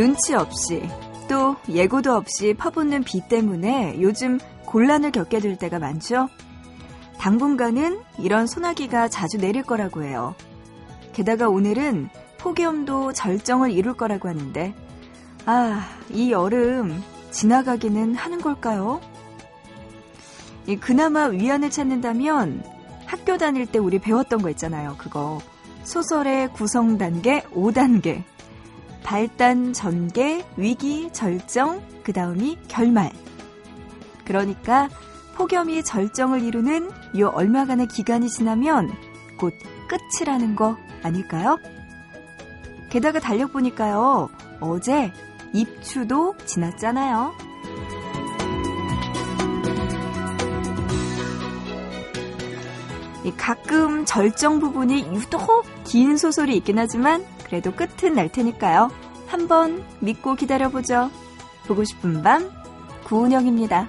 눈치 0.00 0.32
없이 0.32 0.88
또 1.28 1.56
예고도 1.68 2.14
없이 2.14 2.54
퍼붓는 2.54 3.04
비 3.04 3.20
때문에 3.28 4.00
요즘 4.00 4.38
곤란을 4.64 5.12
겪게 5.12 5.40
될 5.40 5.58
때가 5.58 5.78
많죠. 5.78 6.30
당분간은 7.18 8.00
이런 8.18 8.46
소나기가 8.46 9.08
자주 9.08 9.36
내릴 9.36 9.62
거라고 9.62 10.02
해요. 10.02 10.34
게다가 11.12 11.50
오늘은 11.50 12.08
폭염도 12.38 13.12
절정을 13.12 13.72
이룰 13.72 13.92
거라고 13.92 14.30
하는데, 14.30 14.72
아, 15.44 15.86
이 16.08 16.32
여름 16.32 17.02
지나가기는 17.30 18.14
하는 18.14 18.40
걸까요? 18.40 19.02
그나마 20.80 21.26
위안을 21.26 21.68
찾는다면 21.68 22.64
학교 23.04 23.36
다닐 23.36 23.66
때 23.66 23.78
우리 23.78 23.98
배웠던 23.98 24.40
거 24.40 24.48
있잖아요. 24.48 24.94
그거. 24.96 25.40
소설의 25.82 26.54
구성 26.54 26.96
단계 26.96 27.42
5단계. 27.52 28.24
발단 29.10 29.72
전개, 29.72 30.44
위기, 30.56 31.10
절정, 31.12 31.82
그 32.04 32.12
다음이 32.12 32.56
결말. 32.68 33.10
그러니까 34.24 34.88
폭염이 35.34 35.82
절정을 35.82 36.44
이루는 36.44 36.92
요 37.18 37.32
얼마간의 37.34 37.88
기간이 37.88 38.28
지나면 38.28 38.88
곧 39.36 39.52
끝이라는 39.88 40.54
거 40.54 40.76
아닐까요? 41.02 41.58
게다가 42.88 43.18
달력 43.18 43.52
보니까요. 43.52 44.28
어제 44.60 45.12
입추도 45.52 46.36
지났잖아요. 46.46 47.34
가끔 53.36 54.04
절정 54.04 54.60
부분이 54.60 55.00
유독 55.00 55.64
긴 55.82 56.16
소설이 56.16 56.56
있긴 56.58 56.78
하지만 56.78 57.24
그래도 57.50 57.72
끝은 57.72 58.14
날 58.14 58.30
테니까요. 58.30 58.90
한번 59.26 59.84
믿고 59.98 60.36
기다려보죠. 60.36 61.10
보고 61.66 61.84
싶은 61.84 62.22
밤, 62.22 62.50
구은영입니다. 63.04 63.88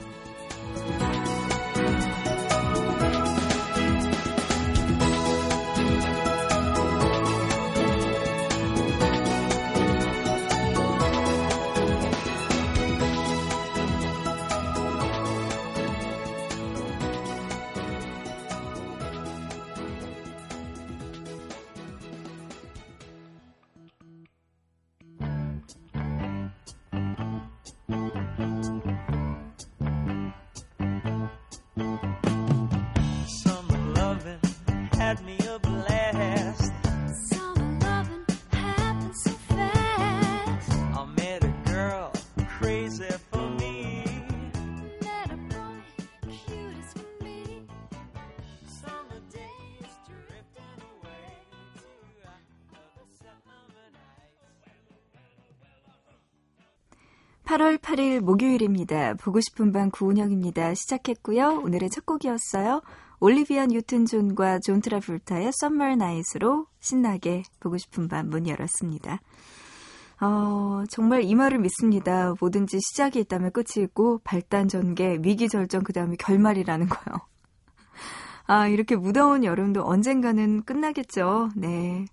(8월 58.22 58.24
8일) 58.24 58.24
목요일입니다 58.24 59.14
보고 59.16 59.40
싶은 59.42 59.72
밤 59.72 59.90
구은영입니다 59.90 60.76
시작했고요 60.76 61.62
오늘의 61.64 61.90
첫 61.90 62.06
곡이었어요 62.06 62.82
올리비아 63.20 63.68
뉴튼 63.68 64.06
존과 64.06 64.60
존 64.60 64.82
트라볼타의 64.82 65.48
Summer 65.50 65.94
Night으로 65.94 66.68
신나게 66.80 67.44
보고 67.60 67.78
싶은 67.78 68.08
밤 68.08 68.30
문 68.30 68.48
열었습니다. 68.48 69.20
어, 70.22 70.84
정말 70.90 71.24
이 71.24 71.36
말을 71.36 71.60
믿습니다. 71.60 72.34
뭐든지 72.40 72.80
시작이 72.80 73.20
있다면 73.20 73.52
끝이 73.52 73.84
있고 73.84 74.20
발단 74.24 74.68
전개, 74.68 75.20
위기 75.22 75.50
절정 75.50 75.84
그다음에 75.84 76.16
결말이라는 76.18 76.90
거요. 76.90 77.20
아, 78.48 78.68
이렇게 78.68 78.96
무더운 78.96 79.44
여름도 79.44 79.84
언젠가는 79.86 80.64
끝나겠죠. 80.64 81.50
네. 81.56 82.06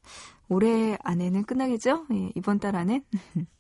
올해 0.49 0.99
안에는 1.03 1.45
끝나겠죠? 1.45 2.05
예, 2.13 2.33
이번 2.35 2.59
달 2.59 2.77
안엔. 2.77 3.03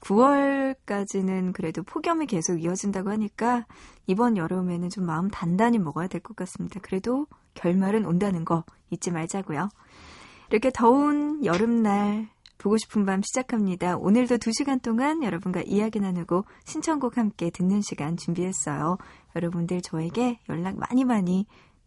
9월까지는 0.00 1.52
그래도 1.52 1.82
폭염이 1.82 2.26
계속 2.26 2.62
이어진다고 2.62 3.10
하니까 3.10 3.66
이번 4.06 4.36
여름에는 4.36 4.88
좀 4.90 5.06
마음 5.06 5.28
단단히 5.28 5.78
먹어야 5.78 6.08
될 6.08 6.20
것 6.20 6.36
같습니다. 6.36 6.80
그래도 6.82 7.26
결말은 7.54 8.04
온다는 8.04 8.44
거 8.44 8.64
잊지 8.90 9.10
말자고요. 9.10 9.68
이렇게 10.50 10.70
더운 10.70 11.44
여름날 11.44 12.28
보고 12.58 12.76
싶은 12.76 13.06
밤 13.06 13.22
시작합니다. 13.22 13.96
오늘도 13.96 14.36
2시간 14.36 14.82
동안 14.82 15.22
여러분과 15.22 15.62
이야기 15.62 15.98
나누고 16.00 16.44
신청곡 16.64 17.16
함께 17.16 17.50
듣는 17.50 17.80
시간 17.80 18.16
준비했어요. 18.16 18.98
여러분들 19.34 19.80
저에게 19.80 20.38
연락 20.48 20.76
많이 20.76 21.04
많이 21.04 21.46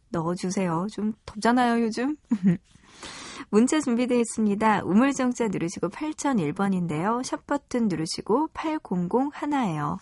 넣어주세요. 0.09 0.87
좀 0.91 1.13
덥잖아요, 1.25 1.83
요즘. 1.83 2.15
문자 3.49 3.79
준비되어 3.79 4.17
있습니다. 4.19 4.81
우물정자 4.83 5.49
누르시고 5.49 5.89
8001번인데요. 5.89 7.23
샵 7.23 7.45
버튼 7.45 7.87
누르시고 7.87 8.49
8001에요. 8.53 9.97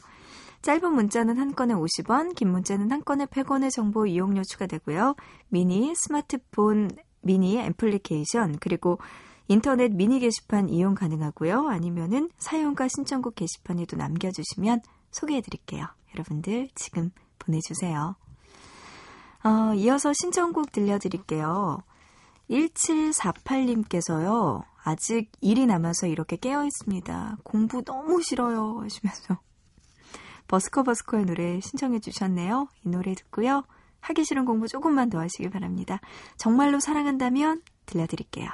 짧은 0.61 0.93
문자는 0.93 1.37
한 1.37 1.55
건에 1.55 1.73
50원, 1.73 2.35
긴 2.35 2.51
문자는 2.51 2.91
한 2.91 3.03
건에 3.03 3.25
100원의 3.25 3.71
정보 3.71 4.05
이용료 4.05 4.43
추가되고요. 4.43 5.15
미니, 5.49 5.93
스마트폰, 5.95 6.91
미니 7.21 7.57
애플리케이션, 7.59 8.57
그리고 8.59 8.99
인터넷 9.47 9.91
미니 9.91 10.19
게시판 10.19 10.69
이용 10.69 10.95
가능하고요. 10.95 11.67
아니면은 11.67 12.29
사용과 12.37 12.87
신청곡 12.87 13.35
게시판에도 13.35 13.97
남겨주시면 13.97 14.81
소개해드릴게요. 15.11 15.87
여러분들 16.13 16.69
지금 16.75 17.09
보내주세요. 17.39 18.15
어, 19.43 19.73
이어서 19.75 20.13
신청곡 20.13 20.71
들려드릴게요. 20.71 21.79
1748님께서요. 22.51 24.63
아직 24.83 25.31
일이 25.41 25.65
남아서 25.65 26.07
이렇게 26.07 26.35
깨어 26.35 26.65
있습니다. 26.65 27.37
공부 27.43 27.83
너무 27.83 28.21
싫어요. 28.21 28.81
하시면서 28.81 29.39
버스커버스커의 30.47 31.25
노래 31.25 31.59
신청해 31.61 31.99
주셨네요. 31.99 32.67
이 32.83 32.89
노래 32.89 33.15
듣고요. 33.15 33.63
하기 34.01 34.25
싫은 34.25 34.45
공부 34.45 34.67
조금만 34.67 35.09
더 35.09 35.19
하시길 35.19 35.51
바랍니다. 35.51 35.99
정말로 36.35 36.79
사랑한다면 36.79 37.61
들려드릴게요. 37.85 38.49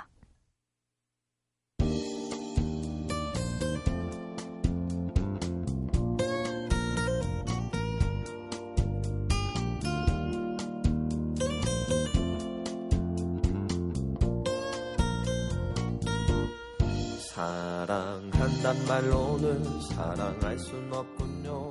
단 18.67 18.75
말로는 18.85 19.81
사랑할 19.83 20.59
순 20.59 20.91
없군요. 20.91 21.69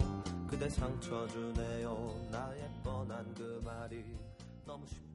그대 0.48 0.66
상처 0.70 1.28
주네요. 1.28 2.26
나의 2.30 2.70
뻔한 2.82 3.34
그 3.34 3.60
말이 3.62 4.02
너무 4.64 4.86
쉽 4.86 5.14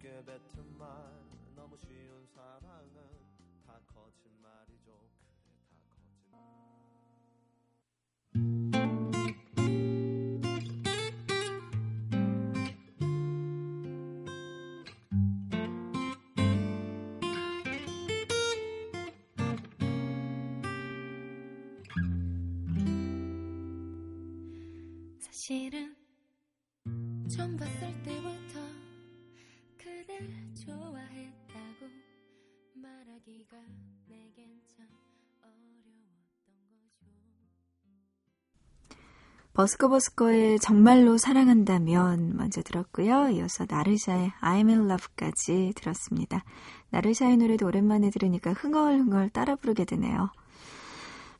버스커버스커의 39.53 40.59
정말로 40.59 41.17
사랑한다면 41.17 42.37
먼저 42.37 42.61
들었고요. 42.61 43.29
이어서 43.31 43.65
나르샤의 43.69 44.31
I'm 44.41 44.69
in 44.69 44.89
love까지 44.89 45.73
들었습니다. 45.75 46.43
나르샤의 46.91 47.37
노래도 47.37 47.67
오랜만에 47.67 48.09
들으니까 48.11 48.53
흥얼흥얼 48.53 49.29
따라 49.29 49.55
부르게 49.55 49.83
되네요. 49.83 50.29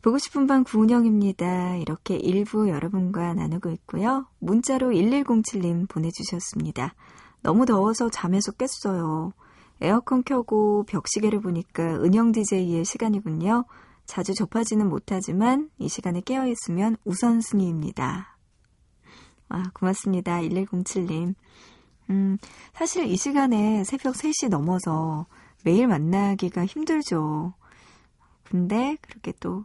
보고 0.02 0.18
싶은 0.18 0.48
밤 0.48 0.63
구은영입니다. 0.63 1.78
이렇게 1.78 2.16
일부 2.16 2.69
여러분과 2.69 3.34
나누고 3.34 3.69
있고요. 3.72 4.25
문자로 4.40 4.90
1107님 4.90 5.88
보내주셨습니다. 5.88 6.96
너무 7.44 7.66
더워서 7.66 8.10
잠에서 8.10 8.52
깼어요. 8.52 9.31
에어컨 9.80 10.24
켜고 10.24 10.84
벽시계를 10.84 11.40
보니까 11.40 11.96
은영 12.04 12.31
DJ의 12.31 12.84
시간이군요. 12.84 13.66
자주 14.12 14.34
접하지는 14.34 14.90
못하지만 14.90 15.69
이 15.78 15.88
시간에 15.88 16.19
깨어있으면 16.19 16.98
우선순위입니다. 17.06 18.36
아, 19.48 19.63
고맙습니다. 19.74 20.42
1107님. 20.42 21.34
음, 22.10 22.38
사실 22.74 23.06
이 23.06 23.16
시간에 23.16 23.86
새벽 23.86 24.16
3시 24.16 24.50
넘어서 24.50 25.28
매일 25.63 25.88
만나기가 25.88 26.66
힘들죠. 26.66 27.54
근데 28.44 28.98
그렇게 29.00 29.31
또 29.40 29.63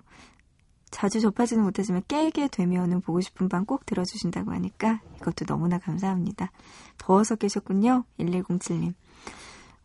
자주 0.92 1.20
접하지는 1.20 1.64
못하지만 1.64 2.04
깨게 2.06 2.46
되면은 2.46 3.00
보고 3.00 3.20
싶은 3.20 3.48
밤 3.48 3.64
꼭 3.64 3.84
들어주신다고 3.84 4.52
하니까 4.52 5.00
이것도 5.16 5.46
너무나 5.46 5.78
감사합니다. 5.78 6.52
더워서 6.98 7.34
계셨군요. 7.34 8.04
1107님. 8.20 8.94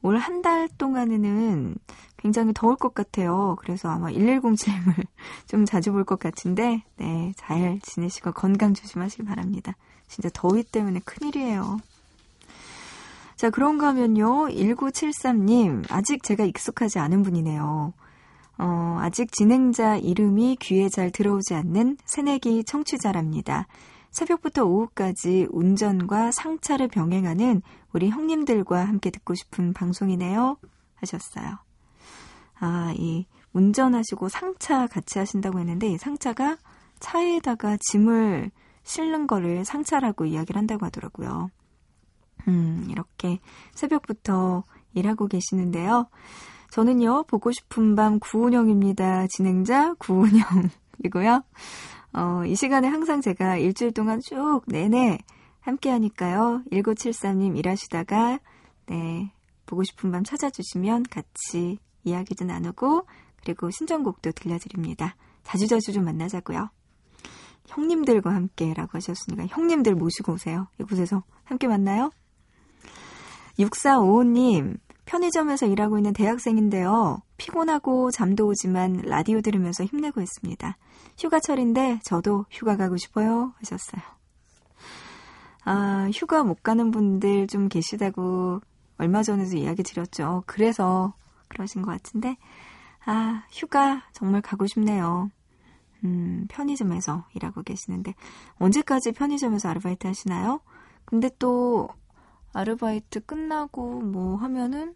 올 0.04 0.18
한 0.18 0.42
달 0.44 0.68
동안에는 0.78 1.76
굉장히 2.22 2.54
더울 2.54 2.76
것 2.76 2.94
같아요. 2.94 3.56
그래서 3.60 3.90
아마 3.90 4.08
1107님을 4.10 5.06
좀 5.48 5.66
자주 5.66 5.92
볼 5.92 6.06
것 6.06 6.20
같은데, 6.20 6.84
네, 6.98 7.34
잘 7.36 7.80
지내시고 7.82 8.34
건강 8.34 8.74
조심하시기 8.74 9.24
바랍니다. 9.24 9.76
진짜 10.08 10.30
더위 10.34 10.64
때문에 10.64 11.00
큰일이에요. 11.06 11.80
자, 13.36 13.50
그런가 13.50 13.88
하면요. 13.88 14.50
1973님, 14.50 15.86
아직 15.90 16.22
제가 16.24 16.44
익숙하지 16.46 17.00
않은 17.00 17.24
분이네요. 17.24 17.94
어, 18.60 18.98
아직 19.00 19.32
진행자 19.32 19.98
이름이 19.98 20.58
귀에 20.60 20.90
잘 20.90 21.10
들어오지 21.10 21.56
않는 21.56 21.98
새내기 22.06 22.64
청취자랍니다. 22.64 23.68
새벽부터 24.12 24.66
오후까지 24.66 25.48
운전과 25.50 26.32
상차를 26.32 26.90
병행하는 26.90 27.64
우리 27.94 28.10
형님들과 28.10 28.86
함께 28.86 29.10
듣고 29.10 29.34
싶은 29.34 29.74
방송이네요. 29.74 30.58
하셨어요. 30.98 31.71
아, 32.62 32.94
이 32.96 33.26
운전하시고 33.54 34.30
상차 34.30 34.88
같이 34.88 35.20
하신다고 35.20 35.60
했는데 35.60 35.88
이 35.88 35.98
상차가 35.98 36.58
차에다가 37.00 37.78
짐을 37.90 38.52
실는 38.84 39.28
거를 39.28 39.66
상차라고 39.66 40.26
이야기를 40.26 40.58
한다고 40.58 40.86
하더라고요. 40.86 41.50
음, 42.48 42.88
이렇게 42.90 43.40
새벽부터 43.74 44.64
일하고 44.94 45.28
계시는데요. 45.28 46.08
저는요, 46.70 47.24
보고 47.24 47.52
싶은 47.52 47.96
밤 47.96 48.20
구운영입니다. 48.20 49.28
진행자 49.28 49.96
구운영이고요. 49.96 51.44
어, 52.14 52.46
이 52.46 52.56
시간에 52.56 52.88
항상 52.88 53.22
제가 53.22 53.58
일주일 53.58 53.92
동안 53.92 54.20
쭉 54.22 54.62
내내 54.68 55.18
함께 55.60 55.90
하니까요. 55.90 56.64
1973님 56.72 57.58
일하시다가, 57.58 58.40
네, 58.88 59.32
보고 59.66 59.84
싶은 59.84 60.12
밤 60.12 60.24
찾아주시면 60.24 61.04
같이 61.10 61.80
이야기도 62.04 62.46
나누고, 62.46 63.06
그리고 63.44 63.70
신청곡도 63.72 64.32
들려드립니다. 64.32 65.16
자주자주 65.44 65.94
좀 65.94 66.06
만나자고요. 66.06 66.70
형님들과 67.68 68.34
함께라고 68.34 68.98
하셨으니까 68.98 69.48
형님들 69.48 69.96
모시고 69.96 70.34
오세요. 70.34 70.68
이곳에서 70.80 71.24
함께 71.44 71.68
만나요. 71.68 72.12
6455님, 73.60 74.78
편의점에서 75.06 75.66
일하고 75.68 75.98
있는 75.98 76.14
대학생인데요. 76.14 77.22
피곤하고 77.38 78.12
잠도 78.12 78.48
오지만 78.48 79.02
라디오 79.04 79.42
들으면서 79.42 79.84
힘내고 79.84 80.22
있습니다. 80.22 80.78
휴가철인데 81.18 82.00
저도 82.04 82.46
휴가 82.50 82.78
가고 82.78 82.98
싶어요. 82.98 83.54
하셨어요. 83.58 84.02
아, 85.64 86.10
휴가 86.14 86.44
못 86.44 86.64
가는 86.64 86.92
분들 86.92 87.48
좀 87.48 87.68
계시다고 87.68 88.62
얼마 88.98 89.24
전에도 89.24 89.58
이야기 89.58 89.84
드렸죠. 89.84 90.44
그래서 90.46 91.14
그러신 91.52 91.82
것 91.82 91.92
같은데, 91.92 92.38
아, 93.06 93.44
휴가 93.52 94.04
정말 94.14 94.42
가고 94.42 94.66
싶네요. 94.68 95.30
음, 96.04 96.48
편의점에서 96.50 97.26
일하고 97.36 97.62
계시는데, 97.64 98.16
언제까지 98.60 99.12
편의점에서 99.12 99.70
아르바이트 99.70 100.08
하시나요? 100.08 100.62
근데 101.06 101.30
또 101.40 101.90
아르바이트 102.54 103.26
끝나고 103.26 104.02
뭐 104.02 104.36
하면은 104.38 104.96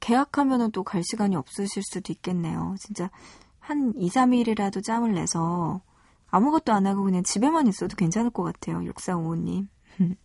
계약하면은 0.00 0.70
또 0.70 0.84
갈 0.84 1.02
시간이 1.04 1.36
없으실 1.36 1.82
수도 1.82 2.12
있겠네요. 2.12 2.76
진짜 2.78 3.10
한 3.58 3.92
2, 3.96 4.08
3일이라도 4.08 4.82
짬을 4.82 5.14
내서 5.14 5.82
아무것도 6.30 6.72
안 6.72 6.86
하고 6.86 7.02
그냥 7.02 7.22
집에만 7.22 7.66
있어도 7.66 7.96
괜찮을 7.96 8.30
것 8.30 8.42
같아요. 8.42 8.78
6455님. 8.78 9.66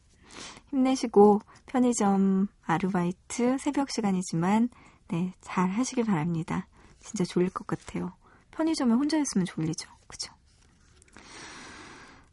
힘내시고 0.69 1.41
편의점 1.65 2.47
아르바이트 2.65 3.57
새벽 3.59 3.89
시간이지만 3.89 4.69
네, 5.09 5.33
잘 5.41 5.69
하시길 5.69 6.05
바랍니다. 6.05 6.67
진짜 6.99 7.23
졸릴 7.23 7.49
것 7.49 7.67
같아요. 7.67 8.13
편의점에 8.51 8.93
혼자 8.93 9.17
있으면 9.17 9.45
졸리죠. 9.45 9.89
그죠? 10.07 10.33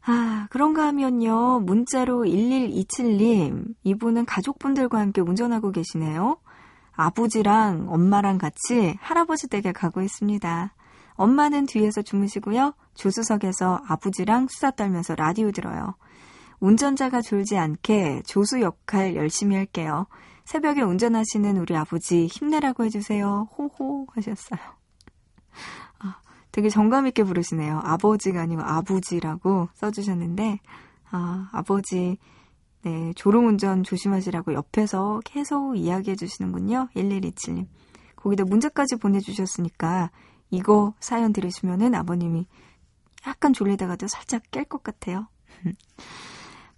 아, 0.03 0.47
그런가 0.49 0.87
하면요. 0.87 1.59
문자로 1.59 2.23
1127님, 2.23 3.75
이분은 3.83 4.25
가족분들과 4.25 4.99
함께 4.99 5.21
운전하고 5.21 5.71
계시네요. 5.71 6.37
아버지랑 6.93 7.87
엄마랑 7.89 8.37
같이 8.37 8.95
할아버지 8.99 9.47
댁에 9.47 9.71
가고 9.71 10.01
있습니다. 10.01 10.73
엄마는 11.13 11.67
뒤에서 11.67 12.01
주무시고요. 12.01 12.73
조수석에서 12.95 13.81
아버지랑 13.87 14.47
수다 14.49 14.71
떨면서 14.71 15.15
라디오 15.15 15.51
들어요. 15.51 15.95
운전자가 16.59 17.21
졸지 17.21 17.57
않게 17.57 18.23
조수 18.25 18.61
역할 18.61 19.15
열심히 19.15 19.55
할게요. 19.55 20.07
새벽에 20.51 20.81
운전하시는 20.81 21.55
우리 21.59 21.77
아버지 21.77 22.27
힘내라고 22.27 22.83
해주세요. 22.83 23.47
호호 23.57 24.07
하셨어요. 24.11 24.59
되게 26.51 26.67
정감 26.67 27.07
있게 27.07 27.23
부르시네요. 27.23 27.79
아버지가 27.81 28.41
아니고 28.41 28.61
아부지라고 28.61 29.69
써주셨는데, 29.75 30.59
아, 31.09 31.49
아버지, 31.53 32.17
네, 32.81 33.13
졸음운전 33.15 33.83
조심하시라고 33.83 34.53
옆에서 34.53 35.21
계속 35.23 35.77
이야기해 35.77 36.17
주시는군요. 36.17 36.89
1127님. 36.97 37.67
거기다 38.17 38.43
문자까지 38.43 38.97
보내주셨으니까, 38.97 40.11
이거 40.49 40.93
사연 40.99 41.31
들으시면은 41.31 41.95
아버님이 41.95 42.45
약간 43.25 43.53
졸리다가도 43.53 44.07
살짝 44.07 44.43
깰 44.51 44.67
것 44.67 44.83
같아요. 44.83 45.29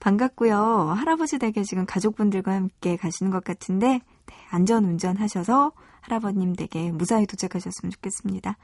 반갑고요. 0.03 0.95
할아버지 0.97 1.39
댁에 1.39 1.63
지금 1.63 1.85
가족분들과 1.85 2.51
함께 2.51 2.97
가시는 2.97 3.31
것 3.31 3.41
같은데, 3.41 4.01
네, 4.25 4.35
안전 4.49 4.83
운전하셔서 4.83 5.71
할아버님 6.01 6.57
댁에 6.57 6.91
무사히 6.91 7.25
도착하셨으면 7.25 7.89
좋겠습니다. 7.89 8.57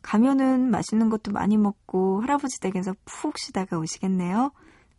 가면은 0.00 0.70
맛있는 0.70 1.10
것도 1.10 1.32
많이 1.32 1.58
먹고 1.58 2.22
할아버지 2.22 2.58
댁에서 2.60 2.94
푹 3.04 3.36
쉬다가 3.36 3.78
오시겠네요. 3.78 4.52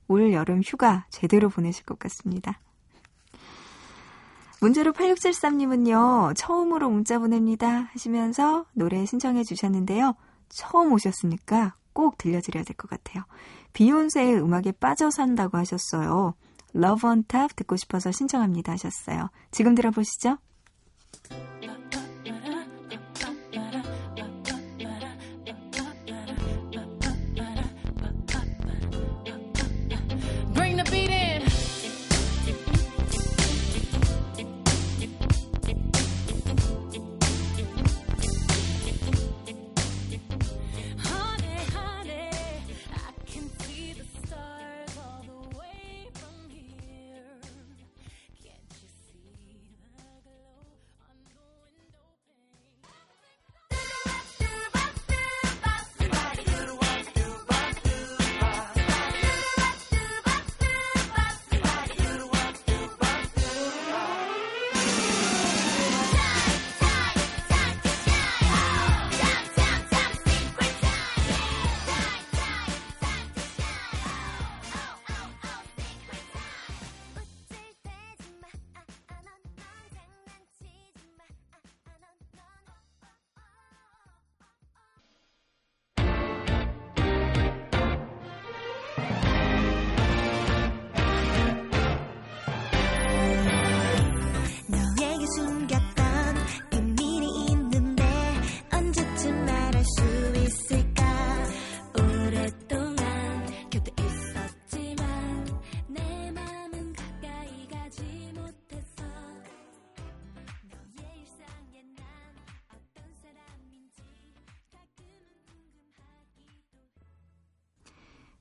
올 0.08 0.34
여름 0.34 0.62
휴가 0.64 1.08
제대로 1.10 1.50
보내실 1.50 1.84
것 1.84 1.98
같습니다. 1.98 2.60
문제로 4.62 4.94
8673님은요, 4.94 6.34
처음으로 6.36 6.92
문자 6.92 7.18
보냅니다 7.18 7.90
하시면서 7.94 8.66
노래 8.74 9.04
신청해 9.04 9.44
주셨는데요. 9.44 10.14
처음 10.50 10.94
오셨으니까 10.94 11.74
꼭 11.94 12.20
들려드려야 12.20 12.64
될 12.64 12.76
것 12.76 12.88
같아요. 12.88 13.24
비욘세의 13.78 14.42
음악에 14.42 14.72
빠져 14.72 15.12
산다고 15.12 15.60
하셨어요. 15.60 16.34
Love 16.76 17.08
on 17.08 17.24
Top 17.26 17.54
듣고 17.56 17.76
싶어서 17.76 18.12
신청합니다 18.12 18.72
하셨어요. 18.72 19.30
지금 19.52 19.76
들어보시죠. 19.76 20.40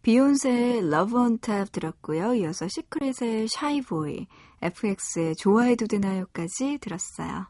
비욘세의 0.07 0.87
Love 0.87 1.19
on 1.19 1.39
Top 1.39 1.73
들었고요. 1.73 2.35
이어서 2.35 2.69
시크릿의 2.69 3.49
Shy 3.53 3.81
Boy, 3.81 4.29
FX의 4.63 5.35
좋아해도 5.35 5.89
되나요까지 5.89 6.79
들었어요. 6.81 7.49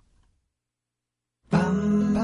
밤밤밤밤 1.50 2.16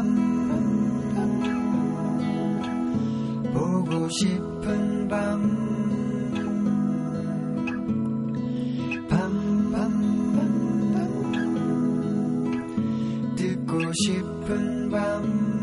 보고 3.53 4.09
싶은 4.09 5.09
밤 5.09 5.53
듣고 13.37 13.93
싶은 13.93 14.89
밤 14.89 15.62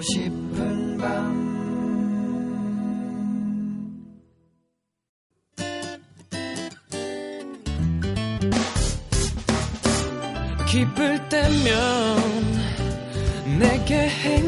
싶은 0.00 0.98
밤. 0.98 1.48
기쁠 10.66 11.28
때면 11.30 11.58
내게 13.58 14.06
행 14.06 14.47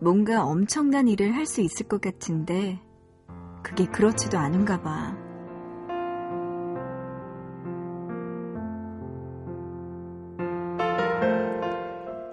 뭔가 0.00 0.44
엄청난 0.44 1.08
일을 1.08 1.34
할 1.34 1.46
수 1.46 1.60
있을 1.60 1.86
것 1.86 2.00
같은데, 2.00 2.80
그게 3.62 3.86
그렇지도 3.86 4.38
않은가 4.38 4.80
봐. 4.82 5.14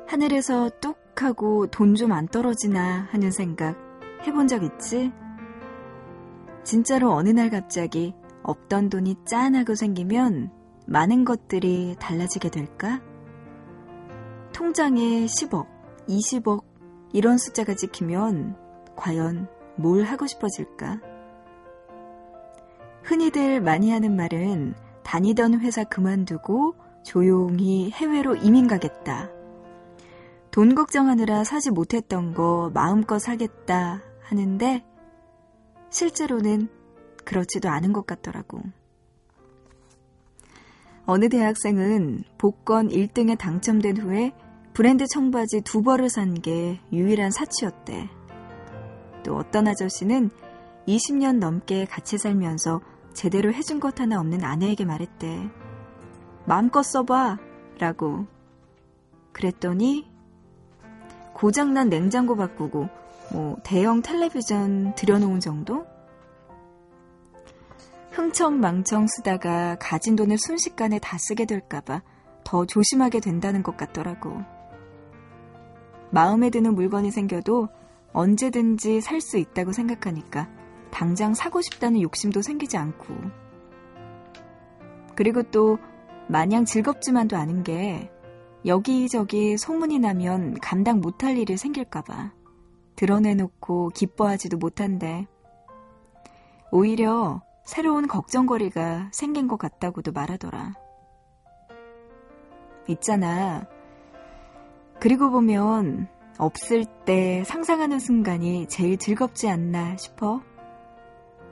하늘에서 0.07 0.69
뚝 0.81 0.97
하고 1.21 1.67
돈 1.67 1.95
좀 1.95 2.11
안 2.11 2.27
떨어지나 2.27 3.07
하는 3.11 3.31
생각 3.31 3.75
해본 4.25 4.47
적 4.47 4.63
있지? 4.63 5.11
진짜로 6.63 7.11
어느 7.11 7.29
날 7.29 7.49
갑자기 7.49 8.13
없던 8.43 8.89
돈이 8.89 9.15
짠하고 9.25 9.73
생기면 9.75 10.51
많은 10.85 11.25
것들이 11.25 11.95
달라지게 11.99 12.49
될까? 12.49 13.01
통장에 14.53 15.25
10억, 15.25 15.65
20억 16.07 16.63
이런 17.17 17.39
숫자가 17.39 17.73
찍히면 17.73 18.55
과연 18.95 19.47
뭘 19.75 20.03
하고 20.03 20.27
싶어질까? 20.27 21.01
흔히들 23.01 23.59
많이 23.59 23.89
하는 23.89 24.15
말은 24.15 24.75
다니던 25.03 25.61
회사 25.61 25.83
그만두고 25.83 26.75
조용히 27.01 27.89
해외로 27.89 28.35
이민 28.35 28.67
가겠다. 28.67 29.31
돈 30.51 30.75
걱정하느라 30.75 31.43
사지 31.43 31.71
못했던 31.71 32.35
거 32.35 32.69
마음껏 32.75 33.17
사겠다 33.17 34.03
하는데 34.21 34.85
실제로는 35.89 36.69
그렇지도 37.25 37.67
않은 37.69 37.93
것 37.93 38.05
같더라고. 38.05 38.61
어느 41.07 41.29
대학생은 41.29 42.25
복권 42.37 42.89
1등에 42.89 43.39
당첨된 43.39 43.97
후에 43.97 44.33
브랜드 44.77 45.07
청바지 45.07 45.61
두 45.61 45.81
벌을 45.81 46.07
산 46.07 46.35
게 46.35 46.79
유일한 46.93 47.31
사치였대. 47.31 48.09
또 49.23 49.35
어떤 49.35 49.67
아저씨는 49.67 50.29
20년 50.87 51.39
넘게 51.39 51.85
같이 51.85 52.19
살면서 52.19 52.81
제대로 53.11 53.51
해준 53.51 53.79
것 53.79 53.99
하나 53.99 54.19
없는 54.19 54.43
아내에게 54.43 54.85
말했대. 54.85 55.49
마음껏 56.45 56.83
써봐. 56.83 57.39
라고. 57.79 58.27
그랬더니 59.31 60.07
고장난 61.33 61.89
냉장고 61.89 62.35
바꾸고 62.35 62.87
뭐 63.33 63.57
대형 63.63 64.03
텔레비전 64.03 64.93
들여놓은 64.93 65.39
정도? 65.39 65.87
흥청망청 68.11 69.07
쓰다가 69.07 69.75
가진 69.79 70.15
돈을 70.15 70.37
순식간에 70.37 70.99
다 70.99 71.17
쓰게 71.17 71.45
될까봐 71.45 72.03
더 72.43 72.65
조심하게 72.67 73.21
된다는 73.21 73.63
것 73.63 73.75
같더라고. 73.75 74.56
마음에 76.11 76.49
드는 76.49 76.75
물건이 76.75 77.11
생겨도 77.11 77.69
언제든지 78.13 79.01
살 79.01 79.21
수 79.21 79.37
있다고 79.37 79.71
생각하니까 79.71 80.49
당장 80.91 81.33
사고 81.33 81.61
싶다는 81.61 82.01
욕심도 82.01 82.41
생기지 82.41 82.77
않고. 82.77 83.13
그리고 85.15 85.43
또 85.43 85.77
마냥 86.27 86.65
즐겁지만도 86.65 87.37
않은 87.37 87.63
게 87.63 88.11
여기저기 88.65 89.57
소문이 89.57 89.99
나면 89.99 90.55
감당 90.61 90.99
못할 90.99 91.37
일이 91.37 91.57
생길까봐 91.57 92.31
드러내놓고 92.95 93.89
기뻐하지도 93.89 94.57
못한데 94.57 95.27
오히려 96.71 97.41
새로운 97.65 98.07
걱정거리가 98.07 99.09
생긴 99.11 99.47
것 99.47 99.57
같다고도 99.57 100.11
말하더라. 100.11 100.73
있잖아. 102.87 103.67
그리고 104.99 105.29
보면 105.29 106.07
없을 106.37 106.85
때 107.05 107.43
상상하는 107.45 107.99
순간이 107.99 108.67
제일 108.67 108.97
즐겁지 108.97 109.49
않나 109.49 109.97
싶어. 109.97 110.41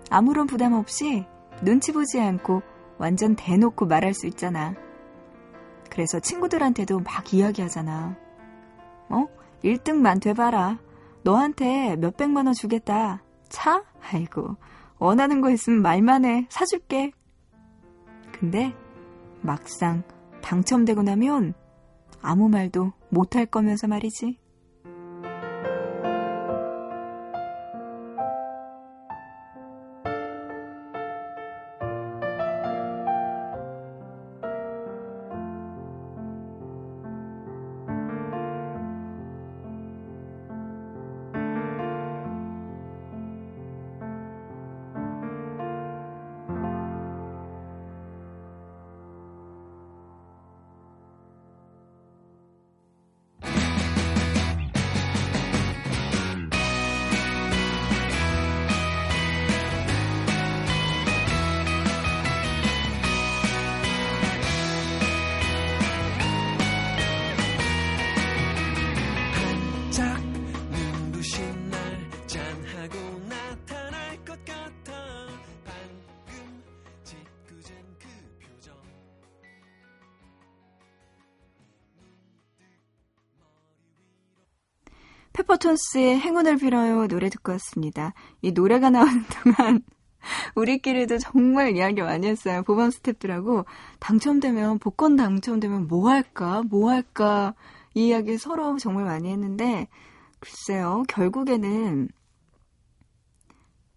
아무런 0.10 0.48
부담 0.48 0.74
없이 0.74 1.26
눈치 1.64 1.92
보지 1.92 2.20
않고 2.20 2.62
완전 2.98 3.36
대놓고 3.36 3.86
말할 3.86 4.14
수 4.14 4.28
있잖아. 4.28 4.76
그래서 5.90 6.20
친구들한테도 6.20 7.00
막 7.00 7.34
이야기하잖아. 7.34 8.18
어? 9.10 9.28
1등만 9.64 10.22
돼봐라. 10.22 10.80
너한테 11.24 11.96
몇백만 11.96 12.46
원 12.46 12.54
주겠다. 12.54 13.24
차? 13.50 13.84
아이고. 14.12 14.56
원하는 15.00 15.42
거 15.42 15.50
있으면 15.52 15.82
말만 15.82 16.26
해. 16.26 16.48
사줄게. 16.50 17.12
근데 18.32 18.74
막상 19.42 20.04
당첨되고 20.42 21.04
나면 21.04 21.54
아무 22.22 22.50
말도 22.50 22.92
못할 23.16 23.46
거면서 23.46 23.88
말이지. 23.88 24.38
페퍼톤스의 85.56 86.20
행운을 86.20 86.58
빌어요 86.58 87.08
노래 87.08 87.30
듣고 87.30 87.52
왔습니다. 87.54 88.14
이 88.42 88.52
노래가 88.52 88.90
나오는 88.90 89.24
동안 89.44 89.82
우리끼리도 90.56 91.20
정말 91.20 91.76
이야기 91.76 92.02
많이 92.02 92.28
했어요. 92.28 92.64
보밤 92.64 92.90
스탭들하고 92.90 93.66
당첨되면 94.00 94.80
복권 94.80 95.16
당첨되면 95.16 95.88
뭐 95.88 96.10
할까 96.10 96.64
뭐 96.70 96.92
할까 96.92 97.54
이 97.94 98.08
이야기 98.08 98.38
서로 98.38 98.78
정말 98.78 99.06
많이 99.06 99.30
했는데 99.32 99.88
글쎄요 100.40 101.04
결국에는 101.08 102.10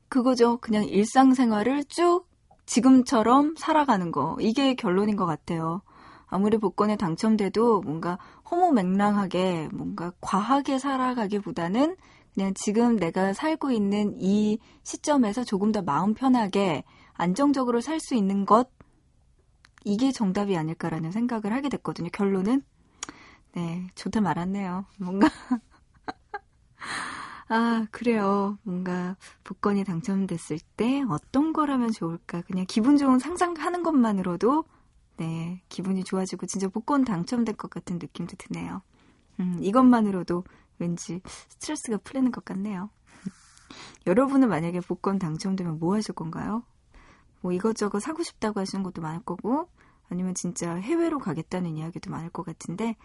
그거죠. 0.09 0.59
그냥 0.59 0.85
일상생활을 0.85 1.85
쭉 1.85 2.27
지금처럼 2.67 3.55
살아가는 3.57 4.11
거 4.11 4.37
이게 4.41 4.75
결론인 4.75 5.17
것 5.17 5.27
같아요. 5.27 5.83
아무리 6.27 6.59
복권에 6.59 6.97
당첨돼도 6.97 7.81
뭔가 7.81 8.19
허무맹랑하게 8.51 9.69
뭔가 9.73 10.13
과하게 10.21 10.79
살아가기보다는 10.79 11.97
그냥 12.35 12.55
지금 12.55 12.97
내가 12.97 13.33
살고 13.33 13.73
있는 13.73 14.15
이 14.21 14.59
시점에서 14.85 15.45
조금 15.45 15.73
더 15.73 15.83
마음 15.83 16.15
편하게 16.15 16.85
안정적으로 17.15 17.81
살 17.81 17.99
수 18.01 18.15
있는 18.15 18.47
것 18.47 18.71
이게 19.85 20.13
정답이 20.13 20.57
아닐까라는 20.57 21.11
생각을 21.13 21.53
하게 21.53 21.69
됐거든요. 21.69 22.11
결론은 22.13 22.63
네 23.53 23.87
좋다 23.95 24.21
말았네요. 24.21 24.85
뭔가 24.99 25.29
아 27.49 27.87
그래요. 27.91 28.59
뭔가 28.63 29.17
복권이 29.45 29.85
당첨됐을 29.85 30.59
때 30.77 31.03
어떤 31.09 31.53
거라면 31.53 31.93
좋을까 31.93 32.43
그냥 32.43 32.67
기분 32.69 32.97
좋은 32.99 33.19
상상하는 33.19 33.83
것만으로도 33.83 34.65
네, 35.19 35.61
기분이 35.69 36.05
좋아지고 36.05 36.47
진짜 36.47 36.69
복권 36.69 37.05
당첨될 37.05 37.57
것 37.57 37.71
같은 37.71 37.99
느낌도 37.99 38.37
드네요. 38.39 38.83
음, 39.41 39.59
이것만으로도 39.61 40.45
왠지 40.79 41.21
스트레스가 41.49 41.99
풀리는 41.99 42.31
것 42.31 42.45
같네요. 42.45 42.91
여러분은 44.07 44.49
만약에 44.49 44.81
복권 44.81 45.19
당첨되면 45.19 45.81
뭐 45.81 45.97
하실 45.97 46.15
건가요? 46.15 46.63
뭐 47.41 47.53
이것저것 47.53 48.01
사고 48.01 48.23
싶다고 48.23 48.61
하시는 48.61 48.83
것도 48.85 49.03
많을 49.03 49.21
거고, 49.23 49.69
아니면 50.09 50.35
진짜 50.35 50.75
해외로 50.75 51.19
가겠다는 51.19 51.77
이야기도 51.77 52.11
많을 52.11 52.31
것 52.31 52.45
같은데, 52.47 52.97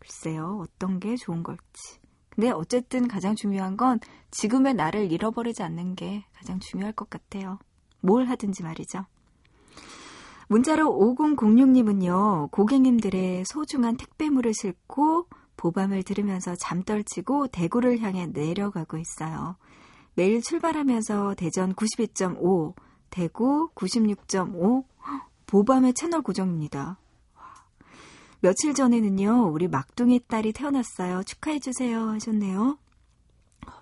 글쎄요, 0.00 0.58
어떤 0.60 0.98
게 0.98 1.16
좋은 1.16 1.44
걸지. 1.44 2.00
근데 2.28 2.50
어쨌든 2.50 3.06
가장 3.06 3.36
중요한 3.36 3.76
건 3.76 4.00
지금의 4.30 4.74
나를 4.74 5.12
잃어버리지 5.12 5.62
않는 5.62 5.94
게 5.94 6.24
가장 6.32 6.58
중요할 6.58 6.92
것 6.92 7.08
같아요. 7.08 7.58
뭘 8.00 8.26
하든지 8.26 8.62
말이죠. 8.62 9.04
문자로 10.48 10.86
5006님은요, 10.86 12.50
고객님들의 12.50 13.44
소중한 13.46 13.96
택배물을 13.96 14.52
싣고 14.54 15.28
보밤을 15.56 16.02
들으면서 16.02 16.54
잠 16.56 16.82
떨치고 16.82 17.48
대구를 17.48 18.00
향해 18.00 18.26
내려가고 18.26 18.98
있어요. 18.98 19.56
매일 20.14 20.42
출발하면서 20.42 21.34
대전 21.36 21.74
92.5, 21.74 22.74
대구 23.10 23.70
96.5, 23.74 24.84
보밤의 25.46 25.94
채널 25.94 26.22
고정입니다. 26.22 26.98
며칠 28.40 28.74
전에는요, 28.74 29.50
우리 29.52 29.68
막둥이 29.68 30.20
딸이 30.26 30.52
태어났어요. 30.52 31.22
축하해주세요. 31.22 32.08
하셨네요. 32.10 32.76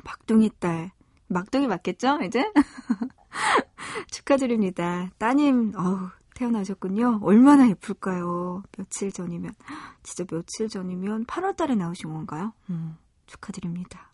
막둥이 0.05 0.51
딸. 0.59 0.91
막둥이 1.29 1.67
맞겠죠, 1.67 2.19
이제? 2.25 2.53
축하드립니다. 4.11 5.11
따님, 5.17 5.73
어우, 5.77 6.11
태어나셨군요. 6.41 7.21
얼마나 7.23 7.69
예쁠까요? 7.69 8.63
며칠 8.77 9.13
전이면, 9.13 9.55
진짜 10.03 10.25
며칠 10.25 10.69
전이면 10.69 11.27
8월 11.27 11.55
달에 11.55 11.75
나오신 11.75 12.11
건가요? 12.11 12.55
음, 12.71 12.97
축하드립니다. 13.27 14.11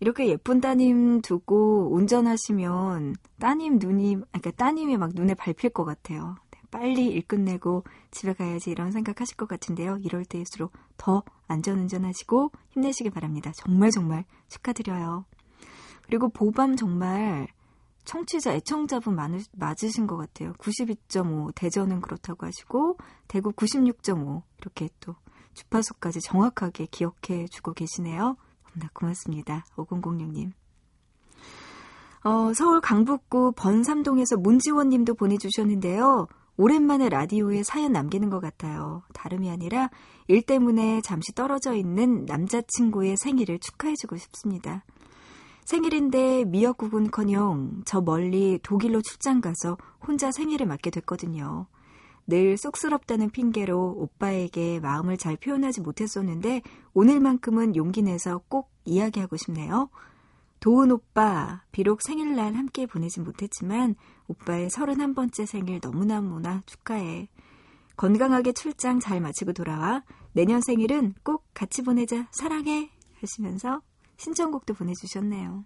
이렇게 0.00 0.26
예쁜 0.28 0.60
따님 0.60 1.22
두고 1.22 1.94
운전하시면 1.94 3.14
따님 3.38 3.78
눈이, 3.78 4.16
그러니까 4.16 4.50
따님이 4.52 4.96
막 4.96 5.10
눈에 5.14 5.34
밟힐 5.34 5.70
것 5.70 5.84
같아요. 5.84 6.36
네, 6.50 6.60
빨리 6.70 7.06
일 7.06 7.22
끝내고 7.22 7.84
집에 8.10 8.32
가야지 8.32 8.70
이런 8.70 8.90
생각하실 8.90 9.36
것 9.36 9.48
같은데요. 9.48 9.98
이럴 10.02 10.24
때일수록 10.24 10.72
더 10.96 11.22
안전운전 11.46 12.04
하시고 12.04 12.50
힘내시길 12.70 13.12
바랍니다. 13.12 13.52
정말 13.54 13.90
정말 13.90 14.24
축하드려요. 14.48 15.24
그리고 16.02 16.28
보밤 16.28 16.76
정말 16.76 17.48
청취자, 18.08 18.54
애청자분 18.54 19.14
많으, 19.14 19.38
맞으신 19.52 20.06
것 20.06 20.16
같아요. 20.16 20.54
92.5, 20.54 21.54
대전은 21.54 22.00
그렇다고 22.00 22.46
하시고, 22.46 22.96
대구 23.28 23.52
96.5, 23.52 24.42
이렇게 24.60 24.88
또 25.00 25.14
주파수까지 25.52 26.22
정확하게 26.22 26.86
기억해 26.86 27.48
주고 27.50 27.74
계시네요. 27.74 28.38
너무나 28.64 28.90
고맙습니다. 28.94 29.66
5006님. 29.76 30.52
어, 32.24 32.54
서울 32.54 32.80
강북구 32.80 33.52
번삼동에서 33.52 34.38
문지원 34.38 34.88
님도 34.88 35.12
보내주셨는데요. 35.12 36.28
오랜만에 36.56 37.10
라디오에 37.10 37.62
사연 37.62 37.92
남기는 37.92 38.30
것 38.30 38.40
같아요. 38.40 39.02
다름이 39.12 39.50
아니라 39.50 39.90
일 40.28 40.40
때문에 40.40 41.02
잠시 41.02 41.34
떨어져 41.34 41.74
있는 41.74 42.24
남자친구의 42.24 43.16
생일을 43.18 43.58
축하해주고 43.58 44.16
싶습니다. 44.16 44.82
생일인데 45.68 46.46
미역국은커녕 46.46 47.82
저 47.84 48.00
멀리 48.00 48.58
독일로 48.62 49.02
출장 49.02 49.42
가서 49.42 49.76
혼자 50.00 50.32
생일을 50.32 50.64
맞게 50.64 50.88
됐거든요. 50.88 51.66
늘 52.26 52.56
쑥스럽다는 52.56 53.28
핑계로 53.28 53.96
오빠에게 53.98 54.80
마음을 54.80 55.18
잘 55.18 55.36
표현하지 55.36 55.82
못했었는데 55.82 56.62
오늘만큼은 56.94 57.76
용기 57.76 58.00
내서 58.00 58.40
꼭 58.48 58.70
이야기하고 58.86 59.36
싶네요. 59.36 59.90
도훈 60.58 60.90
오빠, 60.90 61.62
비록 61.70 62.00
생일날 62.00 62.54
함께 62.54 62.86
보내진 62.86 63.24
못했지만 63.24 63.94
오빠의 64.26 64.70
31번째 64.70 65.44
생일 65.44 65.80
너무나무나 65.82 66.62
축하해. 66.64 67.28
건강하게 67.98 68.52
출장 68.52 69.00
잘 69.00 69.20
마치고 69.20 69.52
돌아와 69.52 70.02
내년 70.32 70.62
생일은 70.62 71.12
꼭 71.22 71.44
같이 71.52 71.82
보내자. 71.82 72.26
사랑해. 72.30 72.90
하시면서 73.20 73.82
신청곡도 74.18 74.74
보내주셨네요. 74.74 75.64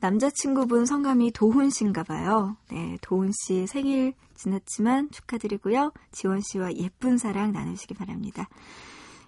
남자친구분 0.00 0.84
성함이 0.86 1.32
도훈 1.32 1.70
씨인가 1.70 2.02
봐요. 2.02 2.56
네, 2.70 2.98
도훈 3.00 3.32
씨 3.32 3.66
생일 3.66 4.12
지났지만 4.34 5.10
축하드리고요. 5.10 5.92
지원 6.12 6.40
씨와 6.40 6.74
예쁜 6.74 7.16
사랑 7.16 7.52
나누시기 7.52 7.94
바랍니다. 7.94 8.48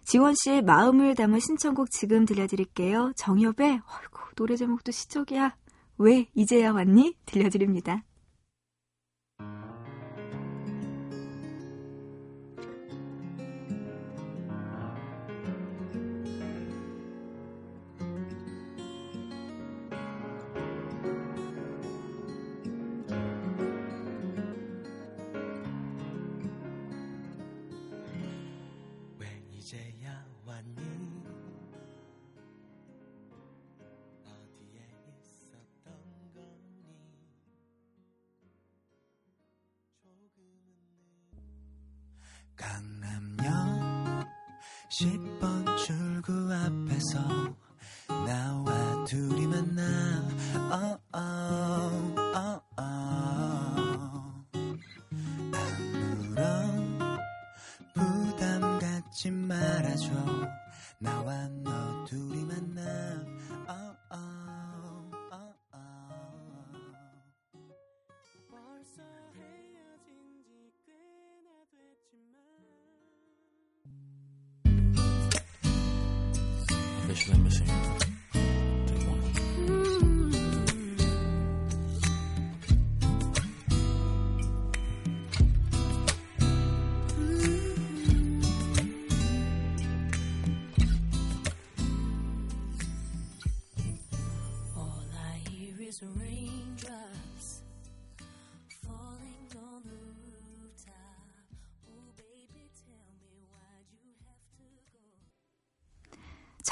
지원 0.05 0.35
씨의 0.35 0.63
마음을 0.63 1.15
담은 1.15 1.41
신청곡 1.41 1.91
지금 1.91 2.27
들려드릴게요. 2.27 3.13
정엽의 3.17 3.55
어이구, 3.59 4.35
노래 4.37 4.57
제목도 4.57 4.93
시적이야. 4.93 5.57
왜 5.99 6.29
이제야 6.35 6.73
왔니? 6.73 7.17
들려드립니다. 7.25 8.05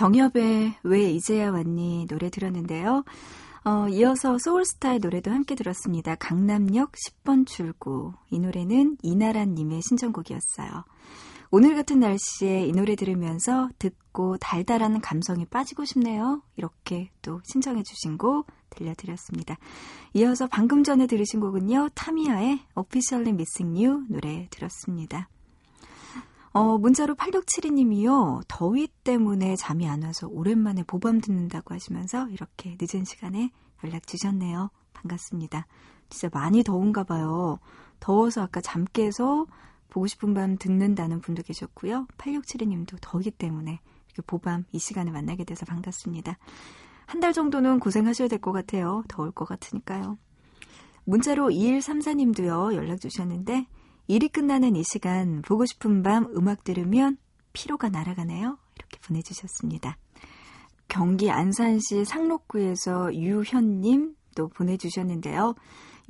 정엽의 0.04 0.74
왜 0.82 1.10
이제야 1.12 1.50
왔니 1.50 2.08
노래 2.10 2.28
들었는데요. 2.28 3.04
어, 3.64 3.88
이어서 3.88 4.36
소울스타의 4.38 4.98
노래도 4.98 5.30
함께 5.30 5.54
들었습니다. 5.54 6.14
강남역 6.16 6.92
10번 6.92 7.46
출구. 7.46 8.12
이 8.28 8.38
노래는 8.38 8.98
이나란님의 9.00 9.80
신청곡이었어요. 9.80 10.84
오늘 11.50 11.74
같은 11.74 12.00
날씨에 12.00 12.66
이 12.66 12.72
노래 12.72 12.96
들으면서 12.96 13.70
듣고 13.78 14.36
달달한 14.36 15.00
감성에 15.00 15.46
빠지고 15.46 15.86
싶네요. 15.86 16.42
이렇게 16.56 17.08
또 17.22 17.40
신청해 17.44 17.82
주신 17.82 18.18
곡 18.18 18.46
들려드렸습니다. 18.68 19.56
이어서 20.12 20.46
방금 20.48 20.84
전에 20.84 21.06
들으신 21.06 21.40
곡은요. 21.40 21.88
타미야의 21.94 22.60
Officially 22.76 23.30
Missing 23.30 23.82
You 23.82 24.04
노래 24.10 24.48
들었습니다. 24.50 25.30
어, 26.54 26.78
문자로 26.78 27.16
8672님이요. 27.16 28.42
더위 28.46 28.86
때문에 29.02 29.56
잠이 29.56 29.88
안 29.88 30.02
와서 30.04 30.28
오랜만에 30.28 30.84
보밤 30.84 31.20
듣는다고 31.20 31.74
하시면서 31.74 32.28
이렇게 32.28 32.76
늦은 32.80 33.04
시간에 33.04 33.50
연락 33.82 34.06
주셨네요. 34.06 34.70
반갑습니다. 34.92 35.66
진짜 36.08 36.28
많이 36.32 36.62
더운가 36.62 37.02
봐요. 37.02 37.58
더워서 37.98 38.42
아까 38.42 38.60
잠 38.60 38.84
깨서 38.84 39.46
보고 39.90 40.06
싶은 40.06 40.32
밤 40.34 40.56
듣는다는 40.56 41.20
분도 41.20 41.42
계셨고요. 41.42 42.06
8672님도 42.18 42.98
더위 43.00 43.32
때문에 43.32 43.80
이렇게 44.06 44.22
보밤 44.24 44.64
이 44.70 44.78
시간에 44.78 45.10
만나게 45.10 45.42
돼서 45.44 45.66
반갑습니다. 45.66 46.38
한 47.06 47.20
달 47.20 47.32
정도는 47.32 47.80
고생하셔야 47.80 48.28
될 48.28 48.38
것 48.40 48.52
같아요. 48.52 49.02
더울 49.08 49.32
것 49.32 49.44
같으니까요. 49.44 50.18
문자로 51.04 51.48
2134님도요, 51.50 52.74
연락 52.74 53.00
주셨는데, 53.00 53.66
일이 54.06 54.28
끝나는 54.28 54.76
이 54.76 54.82
시간, 54.84 55.42
보고 55.42 55.64
싶은 55.64 56.02
밤 56.02 56.26
음악 56.36 56.64
들으면 56.64 57.16
피로가 57.52 57.88
날아가네요. 57.88 58.58
이렇게 58.76 58.98
보내주셨습니다. 59.06 59.96
경기 60.88 61.30
안산시 61.30 62.04
상록구에서 62.04 63.14
유현님 63.14 64.14
또 64.34 64.48
보내주셨는데요. 64.48 65.54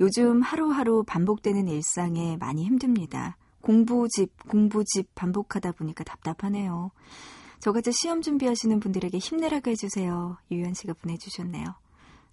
요즘 0.01 0.41
하루하루 0.41 1.03
반복되는 1.03 1.67
일상에 1.67 2.35
많이 2.37 2.65
힘듭니다. 2.65 3.37
공부집, 3.61 4.47
공부집 4.49 5.15
반복하다 5.15 5.71
보니까 5.73 6.03
답답하네요. 6.03 6.91
저같이 7.59 7.91
시험 7.93 8.21
준비하시는 8.21 8.79
분들에게 8.79 9.17
힘내라고 9.17 9.71
해주세요. 9.71 10.37
유현 10.51 10.73
씨가 10.73 10.93
보내주셨네요. 10.93 11.65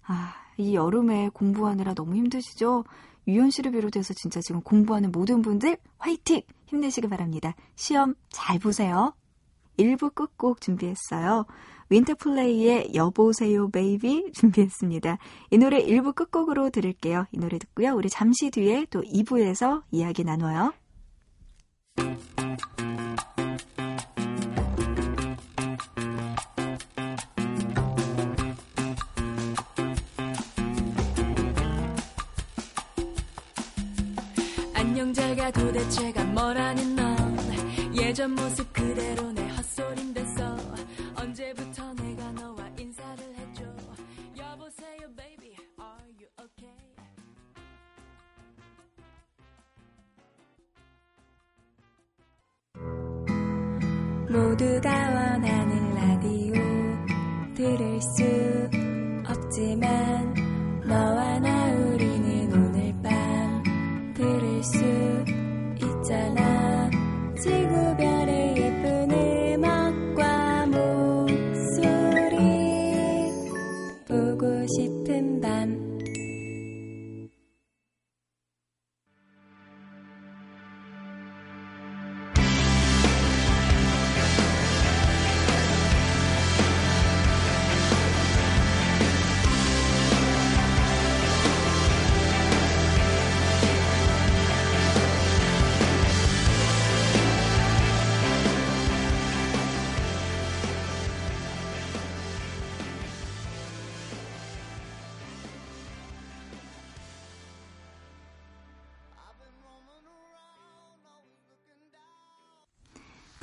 아, 0.05 0.33
이 0.57 0.75
여름에 0.75 1.29
공부하느라 1.29 1.93
너무 1.93 2.15
힘드시죠? 2.15 2.83
유현 3.27 3.49
씨를 3.49 3.71
비롯해서 3.71 4.13
진짜 4.13 4.41
지금 4.41 4.61
공부하는 4.61 5.11
모든 5.11 5.41
분들 5.41 5.77
화이팅! 5.97 6.41
힘내시기 6.65 7.07
바랍니다. 7.07 7.55
시험 7.75 8.15
잘 8.29 8.59
보세요. 8.59 9.13
1부 9.77 10.13
끝곡 10.13 10.61
준비했어요. 10.61 11.45
윈터플레이의 11.89 12.95
여보세요 12.95 13.69
Baby 13.69 14.31
준비했습니다. 14.33 15.17
이 15.51 15.57
노래 15.57 15.83
1부 15.83 16.15
끝곡으로 16.15 16.69
들을게요. 16.69 17.27
이 17.31 17.37
노래 17.37 17.57
듣고요. 17.59 17.93
우리 17.95 18.09
잠시 18.09 18.49
뒤에 18.49 18.87
또 18.89 19.01
2부에서 19.01 19.83
이야기 19.91 20.23
나눠요. 20.23 20.73
잘가 35.43 35.51
도대체가 35.51 36.23
뭐라는 36.25 36.95
넌 36.95 37.35
예전 37.95 38.31
모습 38.31 38.71
그대로 38.71 39.29
내 39.33 39.45
헛소린 39.49 40.13
됐어 40.13 40.55
언제부터 41.15 41.93
내가 41.95 42.31
너와 42.31 42.69
인사를 42.77 43.23
했죠? 43.35 43.63
여보세요 44.37 45.09
baby 45.17 45.55
are 45.79 46.07
you 46.17 46.29
okay? 46.39 46.71
모두가 54.29 54.89
원하는 54.89 55.95
라디오 55.95 56.53
들을 57.53 58.01
수 58.01 58.23
없지만 59.27 60.33
너와 60.85 61.32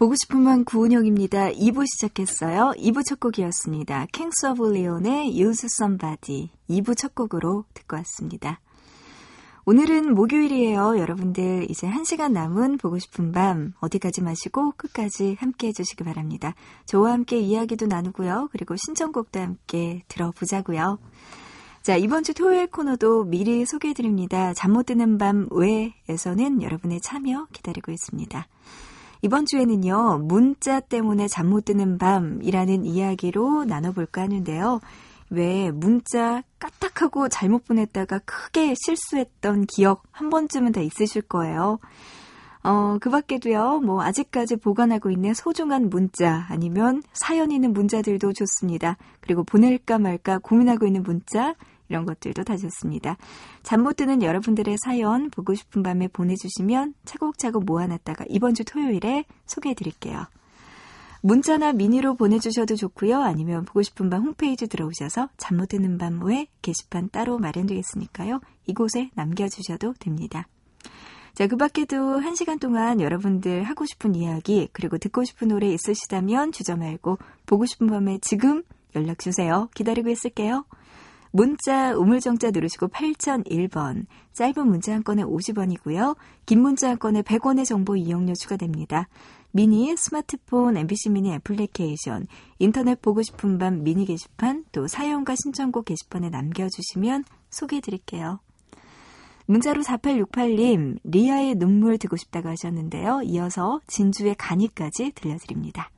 보고 0.01 0.15
싶은 0.15 0.41
밤 0.41 0.65
구은영입니다. 0.65 1.51
2부 1.51 1.85
시작했어요. 1.87 2.73
2부 2.79 3.05
첫 3.05 3.21
곡이었습니다. 3.21 4.07
Kings 4.13 4.47
of 4.47 4.71
Leon의 4.71 5.39
Use 5.39 5.67
Somebody 5.67 6.49
2부 6.71 6.97
첫 6.97 7.15
곡으로 7.15 7.67
듣고 7.75 7.99
왔습니다. 7.99 8.61
오늘은 9.67 10.15
목요일이에요. 10.15 10.99
여러분들 10.99 11.67
이제 11.69 11.87
1시간 11.87 12.33
남은 12.33 12.79
보고 12.79 12.99
싶은 12.99 13.33
밤 13.33 13.75
어디 13.81 13.99
가지 13.99 14.23
마시고 14.23 14.73
끝까지 14.79 15.37
함께 15.39 15.67
해주시기 15.67 16.03
바랍니다. 16.03 16.55
저와 16.87 17.13
함께 17.13 17.39
이야기도 17.39 17.85
나누고요. 17.85 18.49
그리고 18.53 18.77
신청곡도 18.77 19.39
함께 19.39 20.03
들어보자고요. 20.09 20.99
자, 21.83 21.97
이번 21.97 22.25
주 22.25 22.33
토요일 22.33 22.69
코너도 22.69 23.25
미리 23.25 23.67
소개해드립니다. 23.67 24.55
잠 24.55 24.73
못 24.73 24.87
드는 24.87 25.19
밤 25.19 25.47
외에서는 25.51 26.63
여러분의 26.63 27.03
참여 27.03 27.49
기다리고 27.53 27.93
있습니다. 27.93 28.47
이번 29.23 29.45
주에는요, 29.47 30.19
문자 30.23 30.81
때문에 30.81 31.29
잠 31.29 31.51
못 31.51 31.65
드는 31.65 31.99
밤이라는 31.99 32.85
이야기로 32.85 33.65
나눠볼까 33.65 34.23
하는데요. 34.23 34.81
왜 35.31 35.71
문자 35.71 36.43
까딱하고 36.59 37.29
잘못 37.29 37.65
보냈다가 37.67 38.21
크게 38.21 38.75
실수했던 38.77 39.67
기억 39.67 40.03
한 40.11 40.31
번쯤은 40.31 40.73
다 40.73 40.81
있으실 40.81 41.23
거예요. 41.23 41.79
어, 42.63 42.99
그 43.01 43.11
밖에도요, 43.11 43.81
뭐, 43.81 44.03
아직까지 44.03 44.57
보관하고 44.57 45.11
있는 45.11 45.33
소중한 45.35 45.89
문자, 45.89 46.47
아니면 46.51 47.03
사연 47.15 47.51
있는 47.51 47.73
문자들도 47.73 48.33
좋습니다. 48.35 48.97
그리고 49.21 49.45
보낼까 49.45 49.99
말까 49.99 50.39
고민하고 50.39 50.87
있는 50.87 51.03
문자, 51.03 51.55
이런 51.91 52.07
것들도 52.07 52.45
다 52.45 52.57
좋습니다. 52.57 53.17
잠 53.63 53.81
못 53.81 53.97
드는 53.97 54.23
여러분들의 54.23 54.77
사연 54.85 55.31
보고 55.31 55.55
싶은 55.55 55.83
밤에 55.83 56.09
보내주시면 56.09 56.95
차곡차곡 57.05 57.65
모아놨다가 57.65 58.25
이번 58.29 58.55
주 58.55 58.65
토요일에 58.65 59.25
소개해 59.47 59.75
드릴게요. 59.75 60.27
문자나 61.23 61.73
미니로 61.73 62.15
보내주셔도 62.15 62.77
좋고요. 62.77 63.21
아니면 63.21 63.65
보고 63.67 63.83
싶은 63.83 64.09
밤 64.09 64.23
홈페이지 64.23 64.67
들어오셔서 64.67 65.29
잠 65.37 65.59
못 65.59 65.69
드는 65.69 65.99
밤외 65.99 66.47
게시판 66.63 67.11
따로 67.11 67.39
마련되어 67.39 67.77
있으니까요. 67.77 68.41
이곳에 68.67 69.11
남겨주셔도 69.15 69.95
됩니다. 69.99 70.47
자, 71.35 71.47
그 71.47 71.57
밖에도 71.57 72.19
한 72.19 72.35
시간 72.35 72.59
동안 72.59 73.01
여러분들 73.01 73.63
하고 73.65 73.87
싶은 73.87 74.15
이야기, 74.15 74.69
그리고 74.73 74.99
듣고 74.99 75.25
싶은 75.25 75.49
노래 75.49 75.69
있으시다면 75.69 76.53
주저 76.53 76.77
말고 76.77 77.19
보고 77.47 77.67
싶은 77.67 77.87
밤에 77.87 78.19
지금 78.21 78.63
연락 78.95 79.19
주세요. 79.19 79.69
기다리고 79.75 80.09
있을게요. 80.09 80.65
문자 81.33 81.95
우물정자 81.97 82.51
누르시고 82.51 82.89
8001번 82.89 84.07
짧은 84.33 84.67
문자 84.67 84.95
한 84.95 85.05
건에 85.05 85.23
50원이고요. 85.23 86.17
긴 86.47 86.61
문자 86.61 86.91
한 86.91 86.99
건에 86.99 87.23
100원의 87.23 87.65
정보 87.65 87.97
이용료 87.97 88.35
추가됩니다. 88.35 89.09
미니, 89.53 89.97
스마트폰, 89.97 90.77
MBC 90.77 91.11
미니 91.11 91.33
애플리케이션, 91.33 92.27
인터넷 92.59 93.01
보고 93.03 93.23
싶은 93.23 93.59
밤 93.59 93.83
미니 93.83 94.05
게시판, 94.07 94.65
또 94.71 94.87
사연과 94.87 95.35
신청곡 95.35 95.87
게시판에 95.87 96.31
남겨주시면 96.31 97.25
소개해드릴게요. 97.51 98.41
문자로 99.47 99.83
4868님, 99.83 100.99
리아의 101.03 101.57
눈물 101.57 101.99
듣고 101.99 102.17
싶다고 102.17 102.49
하셨는데요. 102.49 103.23
이어서 103.25 103.81
진주의 103.89 104.37
간이까지 104.37 105.13
들려드립니다. 105.17 105.91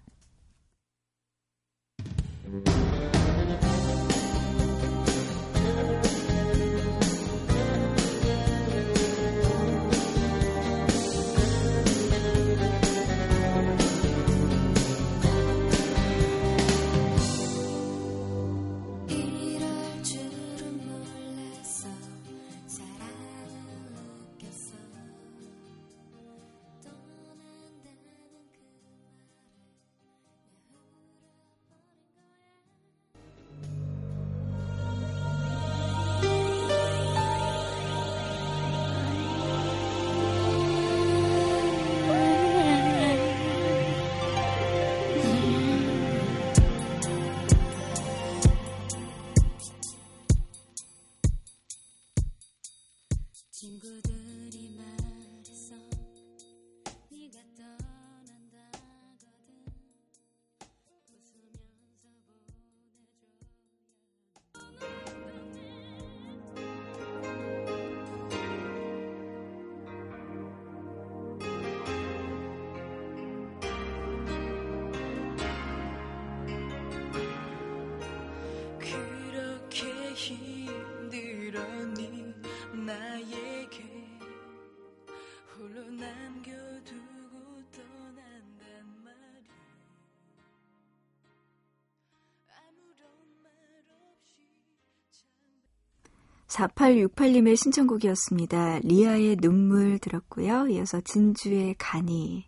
4868님의 96.52 97.56
신청곡이었습니다. 97.56 98.80
리아의 98.82 99.36
눈물 99.36 99.98
들었고요. 99.98 100.68
이어서 100.68 101.00
진주의 101.00 101.74
간이 101.78 102.46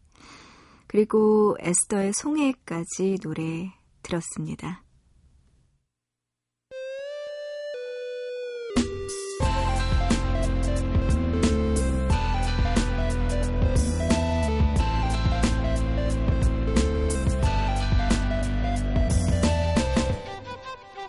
그리고 0.87 1.57
에스더의 1.61 2.13
송해까지 2.13 3.19
노래 3.23 3.73
들었습니다. 4.03 4.83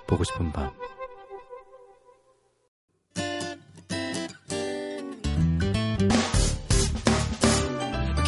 보고 0.08 0.24
싶은 0.24 0.52
밤. 0.54 0.72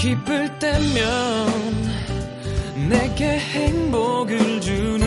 기쁠 0.07 0.57
때면 0.59 1.49
내게 2.89 3.37
행복을 3.37 4.61
주는 4.61 5.06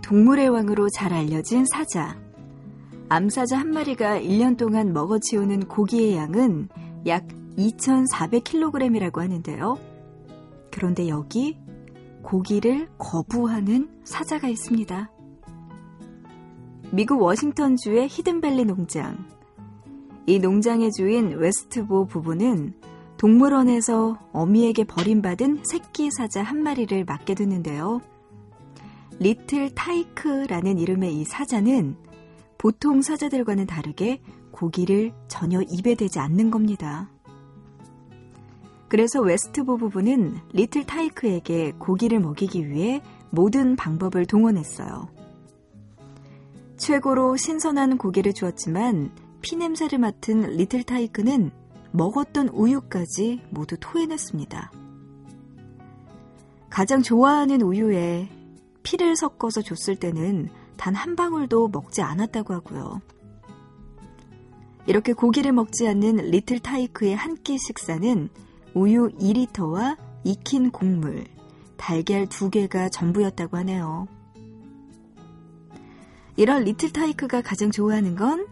동물의 0.00 0.48
왕으로 0.48 0.88
잘 0.90 1.12
알려진 1.12 1.64
사자. 1.66 2.16
암사자 3.08 3.58
한 3.58 3.70
마리가 3.70 4.20
1년 4.20 4.56
동안 4.56 4.92
먹어치우는 4.92 5.68
고기의 5.68 6.16
양은 6.16 6.68
약 7.06 7.26
2,400kg이라고 7.56 9.18
하는데요. 9.18 9.78
그런데 10.70 11.08
여기 11.08 11.58
고기를 12.22 12.88
거부하는 12.98 13.88
사자가 14.04 14.48
있습니다. 14.48 15.10
미국 16.90 17.22
워싱턴주의 17.22 18.08
히든밸리 18.08 18.64
농장. 18.64 19.24
이 20.26 20.38
농장의 20.38 20.90
주인 20.92 21.30
웨스트보 21.30 22.06
부부는 22.06 22.74
동물원에서 23.16 24.18
어미에게 24.32 24.84
버림받은 24.84 25.62
새끼 25.64 26.10
사자 26.10 26.42
한 26.42 26.62
마리를 26.62 27.04
맡게 27.04 27.34
됐는데요. 27.34 28.00
리틀 29.18 29.70
타이크라는 29.74 30.78
이름의 30.78 31.14
이 31.18 31.24
사자는 31.24 31.96
보통 32.58 33.02
사자들과는 33.02 33.66
다르게 33.66 34.20
고기를 34.50 35.12
전혀 35.28 35.60
입에 35.62 35.94
대지 35.94 36.18
않는 36.18 36.50
겁니다. 36.50 37.10
그래서 38.88 39.20
웨스트보 39.20 39.78
부부는 39.78 40.38
리틀 40.52 40.84
타이크에게 40.84 41.72
고기를 41.78 42.20
먹이기 42.20 42.68
위해 42.68 43.02
모든 43.30 43.74
방법을 43.74 44.26
동원했어요. 44.26 45.08
최고로 46.76 47.36
신선한 47.36 47.98
고기를 47.98 48.32
주었지만 48.32 49.10
피냄새를 49.40 49.98
맡은 49.98 50.42
리틀 50.56 50.82
타이크는 50.82 51.50
먹었던 51.92 52.48
우유까지 52.48 53.42
모두 53.50 53.76
토해냈습니다. 53.80 54.72
가장 56.68 57.02
좋아하는 57.02 57.62
우유에 57.62 58.28
피를 58.86 59.16
섞어서 59.16 59.62
줬을 59.62 59.96
때는 59.96 60.48
단 60.76 60.94
한 60.94 61.16
방울도 61.16 61.68
먹지 61.68 62.02
않았다고 62.02 62.54
하고요. 62.54 63.00
이렇게 64.86 65.12
고기를 65.12 65.50
먹지 65.52 65.88
않는 65.88 66.16
리틀 66.30 66.60
타이크의 66.60 67.16
한 67.16 67.34
끼 67.42 67.58
식사는 67.58 68.28
우유 68.74 69.08
2리터와 69.18 69.96
익힌 70.22 70.70
곡물, 70.70 71.24
달걀 71.76 72.26
2개가 72.26 72.92
전부였다고 72.92 73.56
하네요. 73.58 74.06
이런 76.36 76.62
리틀 76.62 76.92
타이크가 76.92 77.40
가장 77.42 77.72
좋아하는 77.72 78.14
건 78.14 78.46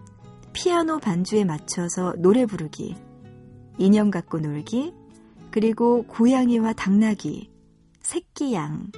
피아노 0.52 0.98
반주에 0.98 1.44
맞춰서 1.44 2.14
노래 2.18 2.44
부르기, 2.46 2.96
인형 3.78 4.10
갖고 4.10 4.40
놀기, 4.40 4.94
그리고 5.52 6.02
고양이와 6.04 6.72
당나귀, 6.72 7.50
새끼양, 8.00 8.90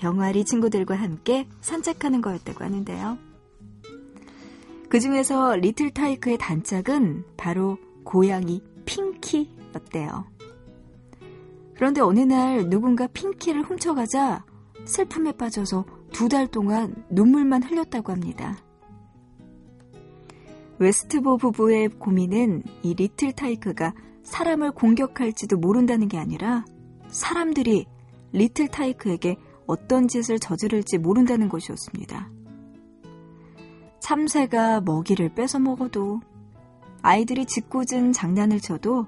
병아리 0.00 0.44
친구들과 0.46 0.94
함께 0.94 1.46
산책하는 1.60 2.22
거였다고 2.22 2.64
하는데요. 2.64 3.18
그 4.88 4.98
중에서 4.98 5.56
리틀 5.56 5.90
타이크의 5.90 6.38
단짝은 6.38 7.24
바로 7.36 7.76
고양이 8.02 8.62
핑키였대요. 8.86 10.24
그런데 11.74 12.00
어느 12.00 12.20
날 12.20 12.68
누군가 12.70 13.06
핑키를 13.06 13.62
훔쳐가자 13.62 14.44
슬픔에 14.86 15.32
빠져서 15.32 15.84
두 16.12 16.28
달 16.28 16.48
동안 16.48 17.04
눈물만 17.10 17.62
흘렸다고 17.62 18.10
합니다. 18.10 18.56
웨스트보 20.78 21.36
부부의 21.36 21.88
고민은 21.88 22.62
이 22.82 22.94
리틀 22.94 23.32
타이크가 23.32 23.92
사람을 24.22 24.72
공격할지도 24.72 25.58
모른다는 25.58 26.08
게 26.08 26.16
아니라 26.18 26.64
사람들이 27.08 27.86
리틀 28.32 28.68
타이크에게 28.68 29.36
어떤 29.70 30.08
짓을 30.08 30.40
저지를지 30.40 30.98
모른다는 30.98 31.48
것이었습니다. 31.48 32.28
참새가 34.00 34.80
먹이를 34.80 35.28
뺏어 35.34 35.60
먹어도 35.60 36.20
아이들이 37.02 37.46
짓궂은 37.46 38.12
장난을 38.12 38.60
쳐도 38.60 39.06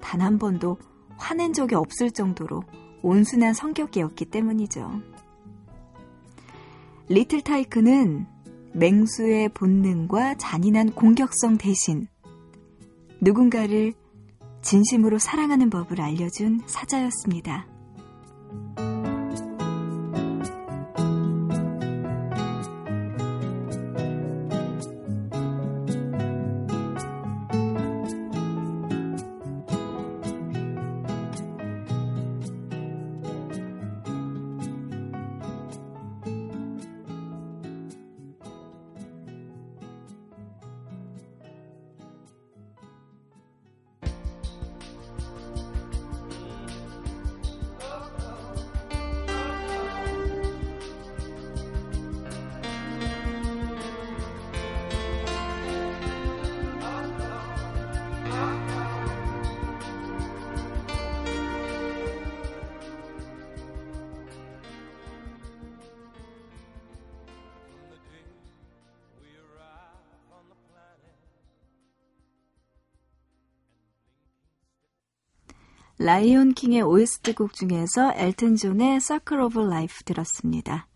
단 0.00 0.20
한 0.20 0.38
번도 0.38 0.78
화낸 1.16 1.52
적이 1.52 1.76
없을 1.76 2.10
정도로 2.10 2.62
온순한 3.02 3.54
성격이었기 3.54 4.24
때문이죠. 4.24 4.90
리틀 7.08 7.40
타이크는 7.42 8.26
맹수의 8.72 9.50
본능과 9.50 10.36
잔인한 10.38 10.90
공격성 10.90 11.58
대신 11.58 12.08
누군가를 13.20 13.92
진심으로 14.62 15.18
사랑하는 15.18 15.70
법을 15.70 16.00
알려준 16.00 16.62
사자였습니다. 16.66 17.66
라이온 76.02 76.54
킹의 76.54 76.80
OST 76.80 77.34
곡 77.34 77.52
중에서 77.52 78.14
엘튼 78.14 78.56
존의 78.56 79.02
Circle 79.02 79.44
of 79.44 79.60
Life 79.60 79.98
들었습니다. 80.06 80.86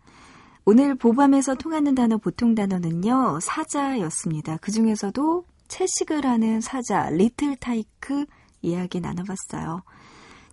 오늘 0.65 0.95
보밤에서 0.95 1.53
통하는 1.53 1.93
단어 1.93 2.17
보통 2.17 2.55
단어는요 2.55 3.39
사자였습니다. 3.39 4.57
그 4.57 4.71
중에서도 4.71 5.45
채식을 5.67 6.25
하는 6.25 6.59
사자 6.59 7.07
리틀 7.11 7.55
타이크 7.55 8.25
이야기 8.63 8.99
나눠봤어요. 8.99 9.83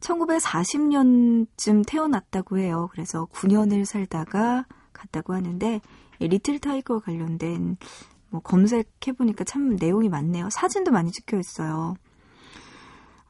1940년쯤 0.01 1.85
태어났다고 1.87 2.59
해요. 2.59 2.91
그래서 2.93 3.25
9년을 3.33 3.87
살다가 3.87 4.67
갔다고 4.93 5.33
하는데 5.33 5.81
리틀 6.21 6.59
타이거와 6.59 7.01
관련된 7.01 7.79
뭐 8.29 8.43
검색해보니까 8.43 9.45
참 9.45 9.77
내용이 9.77 10.11
많네요. 10.11 10.51
사진도 10.51 10.91
많이 10.91 11.11
찍혀 11.11 11.39
있어요. 11.39 11.95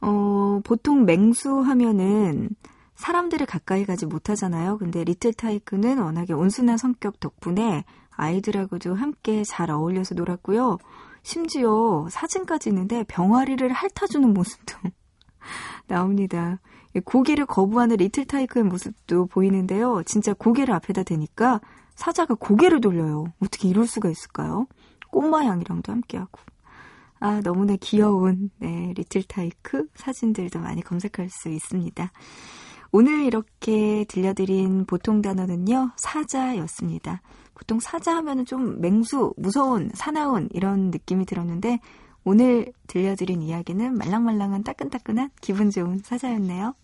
어, 0.03 0.61
보통 0.65 1.05
맹수 1.05 1.61
하면은 1.61 2.51
사람들을 2.97 3.47
가까이 3.47 3.85
가지 3.85 4.07
못하잖아요. 4.07 4.79
근데 4.79 5.05
리틀 5.05 5.33
타이크는 5.33 5.99
워낙에 5.99 6.33
온순한 6.33 6.77
성격 6.77 7.21
덕분에 7.21 7.85
아이들하고도 8.11 8.95
함께 8.95 9.43
잘 9.45 9.71
어울려서 9.71 10.15
놀았고요. 10.15 10.79
심지어 11.23 12.07
사진까지 12.11 12.69
있는데 12.71 13.05
병아리를 13.05 13.67
핥아주는 13.73 14.33
모습도 14.35 14.77
나옵니다. 15.87 16.61
고개를 17.05 17.47
거부하는 17.47 17.97
리틀 17.97 18.27
타이크의 18.27 18.65
모습도 18.65 19.27
보이는데요. 19.27 20.03
진짜 20.05 20.35
고개를 20.35 20.75
앞에다 20.75 21.05
대니까 21.05 21.61
사자가 21.95 22.35
고개를 22.35 22.81
돌려요. 22.81 23.25
어떻게 23.41 23.69
이럴 23.69 23.87
수가 23.87 24.11
있을까요? 24.11 24.67
꼬마 25.11 25.45
양이랑도 25.45 25.93
함께하고. 25.93 26.41
아, 27.25 27.41
너무나 27.41 27.77
귀여운, 27.81 28.51
네, 28.59 28.93
리틀 28.97 29.23
타이크 29.23 29.87
사진들도 29.95 30.59
많이 30.59 30.83
검색할 30.83 31.31
수 31.31 31.51
있습니다. 31.51 32.11
오늘 32.91 33.23
이렇게 33.23 34.05
들려드린 34.09 34.87
보통 34.87 35.23
단어는요, 35.23 35.93
사자였습니다. 35.95 37.23
보통 37.55 37.79
사자 37.79 38.17
하면은 38.17 38.45
좀 38.45 38.81
맹수, 38.81 39.35
무서운, 39.37 39.89
사나운 39.95 40.49
이런 40.53 40.91
느낌이 40.91 41.25
들었는데, 41.25 41.79
오늘 42.25 42.73
들려드린 42.89 43.41
이야기는 43.41 43.97
말랑말랑한 43.99 44.65
따끈따끈한 44.65 45.31
기분 45.41 45.71
좋은 45.71 46.01
사자였네요. 46.03 46.75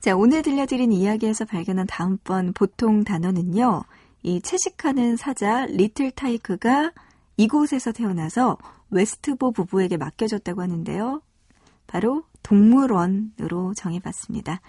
자, 0.00 0.16
오늘 0.16 0.42
들려드린 0.42 0.90
이야기에서 0.90 1.44
발견한 1.44 1.86
다음번 1.86 2.54
보통 2.54 3.04
단어는요, 3.04 3.84
이 4.24 4.40
채식하는 4.40 5.14
사자 5.16 5.64
리틀 5.66 6.10
타이크가 6.10 6.90
이곳에서 7.36 7.92
태어나서 7.92 8.58
웨스트보 8.90 9.52
부부에게 9.52 9.96
맡겨졌다고 9.96 10.62
하는데요. 10.62 11.22
바로 11.86 12.24
동물원으로 12.42 13.74
정해봤습니다. 13.74 14.60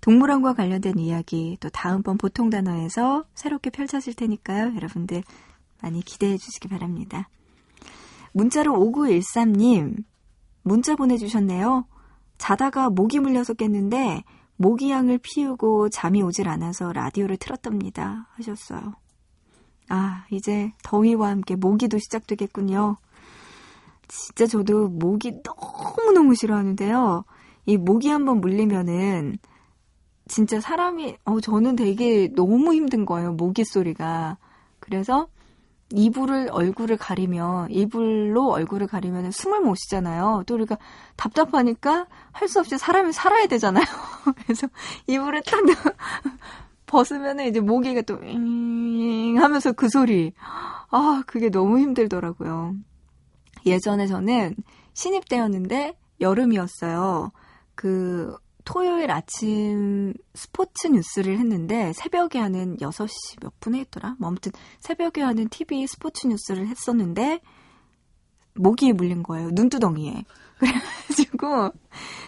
동물원과 0.00 0.54
관련된 0.54 0.98
이야기 0.98 1.56
또 1.60 1.68
다음번 1.68 2.18
보통 2.18 2.50
단어에서 2.50 3.24
새롭게 3.34 3.70
펼쳐질 3.70 4.14
테니까요. 4.14 4.74
여러분들 4.74 5.22
많이 5.82 6.02
기대해 6.02 6.36
주시기 6.36 6.68
바랍니다. 6.68 7.28
문자로 8.32 8.72
5913님 8.74 10.04
문자 10.62 10.96
보내주셨네요. 10.96 11.86
자다가 12.38 12.90
모기 12.90 13.18
물려서 13.18 13.54
깼는데 13.54 14.24
모기향을 14.56 15.18
피우고 15.22 15.88
잠이 15.88 16.22
오질 16.22 16.48
않아서 16.48 16.92
라디오를 16.92 17.36
틀었답니다. 17.38 18.28
하셨어요. 18.32 18.94
아, 19.90 20.24
이제 20.30 20.72
더위와 20.84 21.30
함께 21.30 21.56
모기도 21.56 21.98
시작되겠군요. 21.98 22.96
진짜 24.08 24.46
저도 24.46 24.88
모기 24.88 25.34
너무너무 25.44 26.34
싫어하는데요. 26.34 27.24
이 27.66 27.76
모기 27.76 28.08
한번 28.08 28.40
물리면은 28.40 29.38
진짜 30.28 30.60
사람이, 30.60 31.16
어, 31.24 31.40
저는 31.40 31.76
되게 31.76 32.28
너무 32.34 32.74
힘든 32.74 33.04
거예요. 33.04 33.32
모기 33.32 33.64
소리가. 33.64 34.38
그래서 34.80 35.28
이불을 35.92 36.50
얼굴을 36.52 36.96
가리면 36.96 37.70
이불로 37.72 38.50
얼굴을 38.52 38.86
가리면 38.86 39.32
숨을 39.32 39.60
못 39.60 39.74
쉬잖아요. 39.76 40.44
또 40.46 40.54
우리가 40.54 40.78
답답하니까 41.16 42.06
할 42.32 42.48
수 42.48 42.60
없이 42.60 42.78
사람이 42.78 43.12
살아야 43.12 43.46
되잖아요. 43.48 43.84
그래서 44.46 44.68
이불을 45.08 45.42
딱 45.44 45.60
벗으면 46.90 47.38
이제 47.40 47.60
모기가 47.60 48.02
또잉 48.02 49.40
하면서 49.40 49.72
그 49.72 49.88
소리. 49.88 50.32
아, 50.90 51.22
그게 51.26 51.48
너무 51.48 51.78
힘들더라고요. 51.78 52.74
예전에 53.64 54.08
저는 54.08 54.56
신입 54.92 55.28
때였는데 55.28 55.96
여름이었어요. 56.20 57.30
그 57.76 58.36
토요일 58.64 59.12
아침 59.12 60.14
스포츠 60.34 60.88
뉴스를 60.88 61.38
했는데 61.38 61.92
새벽에 61.94 62.40
하는 62.40 62.76
6시 62.78 63.40
몇 63.40 63.58
분에 63.60 63.78
했더라? 63.80 64.16
뭐 64.18 64.28
아무튼 64.28 64.50
새벽에 64.80 65.22
하는 65.22 65.48
TV 65.48 65.86
스포츠 65.86 66.26
뉴스를 66.26 66.66
했었는데 66.66 67.40
모기에 68.54 68.92
물린 68.92 69.22
거예요. 69.22 69.50
눈두덩이에. 69.52 70.24
그래가지고 70.58 71.70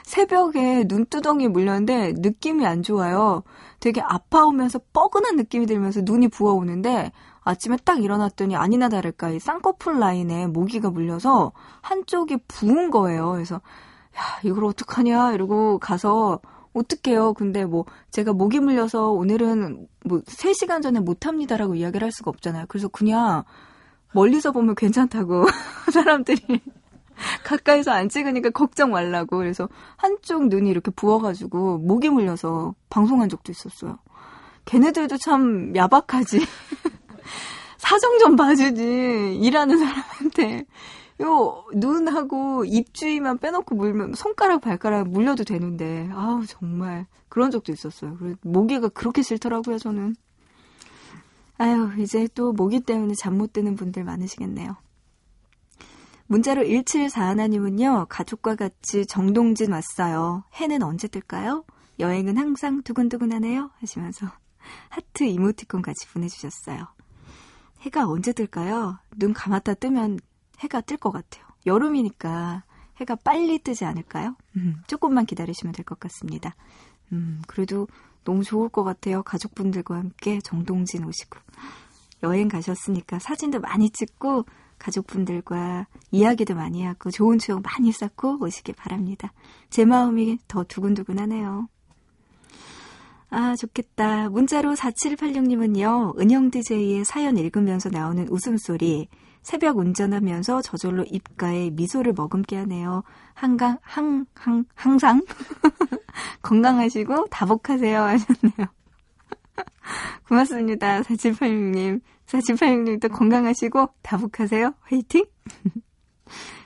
새벽에 0.04 0.84
눈두덩이 0.86 1.48
물렸는데 1.48 2.14
느낌이 2.16 2.64
안 2.64 2.82
좋아요. 2.82 3.42
되게 3.82 4.00
아파오면서 4.00 4.78
뻐근한 4.92 5.34
느낌이 5.34 5.66
들면서 5.66 6.02
눈이 6.04 6.28
부어오는데 6.28 7.10
아침에 7.40 7.76
딱 7.84 8.00
일어났더니 8.00 8.54
아니나 8.54 8.88
다를까 8.88 9.30
이 9.30 9.40
쌍꺼풀 9.40 9.98
라인에 9.98 10.46
모기가 10.46 10.90
물려서 10.90 11.50
한쪽이 11.80 12.36
부은 12.46 12.92
거예요. 12.92 13.32
그래서 13.32 13.56
야, 13.56 14.20
이걸 14.44 14.66
어떡하냐 14.66 15.32
이러고 15.32 15.80
가서 15.80 16.38
어떡해요. 16.74 17.34
근데 17.34 17.64
뭐 17.64 17.84
제가 18.12 18.32
모기 18.32 18.60
물려서 18.60 19.10
오늘은 19.10 19.88
뭐 20.04 20.20
3시간 20.20 20.80
전에 20.80 21.00
못 21.00 21.26
합니다라고 21.26 21.74
이야기를 21.74 22.04
할 22.04 22.12
수가 22.12 22.30
없잖아요. 22.30 22.66
그래서 22.68 22.86
그냥 22.86 23.42
멀리서 24.12 24.52
보면 24.52 24.76
괜찮다고 24.76 25.46
사람들이 25.92 26.60
가까이서 27.44 27.90
안 27.92 28.08
찍으니까 28.08 28.50
걱정 28.50 28.90
말라고. 28.90 29.38
그래서 29.38 29.68
한쪽 29.96 30.48
눈이 30.48 30.70
이렇게 30.70 30.90
부어가지고 30.90 31.78
목이 31.78 32.08
물려서 32.10 32.74
방송한 32.90 33.28
적도 33.28 33.52
있었어요. 33.52 33.98
걔네들도 34.64 35.16
참 35.18 35.74
야박하지. 35.74 36.38
사정 37.78 38.18
좀 38.18 38.36
봐주지. 38.36 39.38
일하는 39.40 39.78
사람한테. 39.78 40.66
요 41.22 41.64
눈하고 41.74 42.64
입 42.64 42.94
주위만 42.94 43.38
빼놓고 43.38 43.74
물면 43.76 44.14
손가락 44.14 44.60
발가락 44.62 45.08
물려도 45.08 45.44
되는데 45.44 46.08
아우 46.12 46.44
정말 46.46 47.06
그런 47.28 47.50
적도 47.50 47.70
있었어요. 47.72 48.16
모기가 48.42 48.88
그렇게 48.88 49.22
싫더라고요 49.22 49.78
저는. 49.78 50.16
아유 51.58 51.90
이제 51.98 52.26
또 52.34 52.52
모기 52.52 52.80
때문에 52.80 53.14
잠 53.14 53.36
못 53.36 53.52
드는 53.52 53.76
분들 53.76 54.04
많으시겠네요. 54.04 54.76
문자로 56.32 56.62
1741님은요, 56.62 58.06
가족과 58.08 58.54
같이 58.56 59.04
정동진 59.04 59.70
왔어요. 59.70 60.44
해는 60.54 60.82
언제 60.82 61.06
뜰까요? 61.06 61.62
여행은 62.00 62.38
항상 62.38 62.82
두근두근하네요. 62.82 63.70
하시면서 63.80 64.28
하트 64.88 65.24
이모티콘 65.24 65.82
같이 65.82 66.08
보내주셨어요. 66.08 66.86
해가 67.82 68.08
언제 68.08 68.32
뜰까요? 68.32 68.98
눈 69.18 69.34
감았다 69.34 69.74
뜨면 69.74 70.20
해가 70.60 70.80
뜰 70.80 70.96
것 70.96 71.10
같아요. 71.10 71.44
여름이니까 71.66 72.64
해가 72.96 73.14
빨리 73.16 73.58
뜨지 73.58 73.84
않을까요? 73.84 74.34
음, 74.56 74.76
조금만 74.86 75.26
기다리시면 75.26 75.74
될 75.74 75.84
것 75.84 76.00
같습니다. 76.00 76.56
음, 77.12 77.42
그래도 77.46 77.88
너무 78.24 78.42
좋을 78.42 78.70
것 78.70 78.84
같아요. 78.84 79.22
가족분들과 79.22 79.96
함께 79.96 80.38
정동진 80.42 81.04
오시고. 81.04 81.38
여행 82.22 82.48
가셨으니까 82.48 83.18
사진도 83.18 83.60
많이 83.60 83.90
찍고 83.90 84.46
가족분들과 84.82 85.86
이야기도 86.10 86.54
많이 86.54 86.84
하고 86.84 87.10
좋은 87.10 87.38
추억 87.38 87.62
많이 87.62 87.92
쌓고 87.92 88.38
오시길 88.42 88.74
바랍니다. 88.74 89.32
제 89.70 89.84
마음이 89.84 90.38
더 90.48 90.64
두근두근하네요. 90.64 91.68
아, 93.30 93.56
좋겠다. 93.56 94.28
문자로 94.28 94.74
4786님은요, 94.74 96.20
은영 96.20 96.50
DJ의 96.50 97.04
사연 97.06 97.38
읽으면서 97.38 97.88
나오는 97.88 98.28
웃음소리, 98.28 99.08
새벽 99.42 99.78
운전하면서 99.78 100.60
저절로 100.60 101.04
입가에 101.04 101.70
미소를 101.70 102.12
머금게 102.14 102.56
하네요. 102.56 103.02
한강, 103.32 103.78
항, 103.80 104.26
항, 104.34 104.64
항상 104.74 105.22
건강하시고 106.42 107.28
다복하세요 107.30 108.02
하셨네요. 108.02 108.68
고맙습니다. 110.28 111.00
4786님. 111.02 112.00
4786님도 112.32 113.12
건강하시고 113.12 113.88
다복하세요. 114.02 114.74
화이팅! 114.80 115.26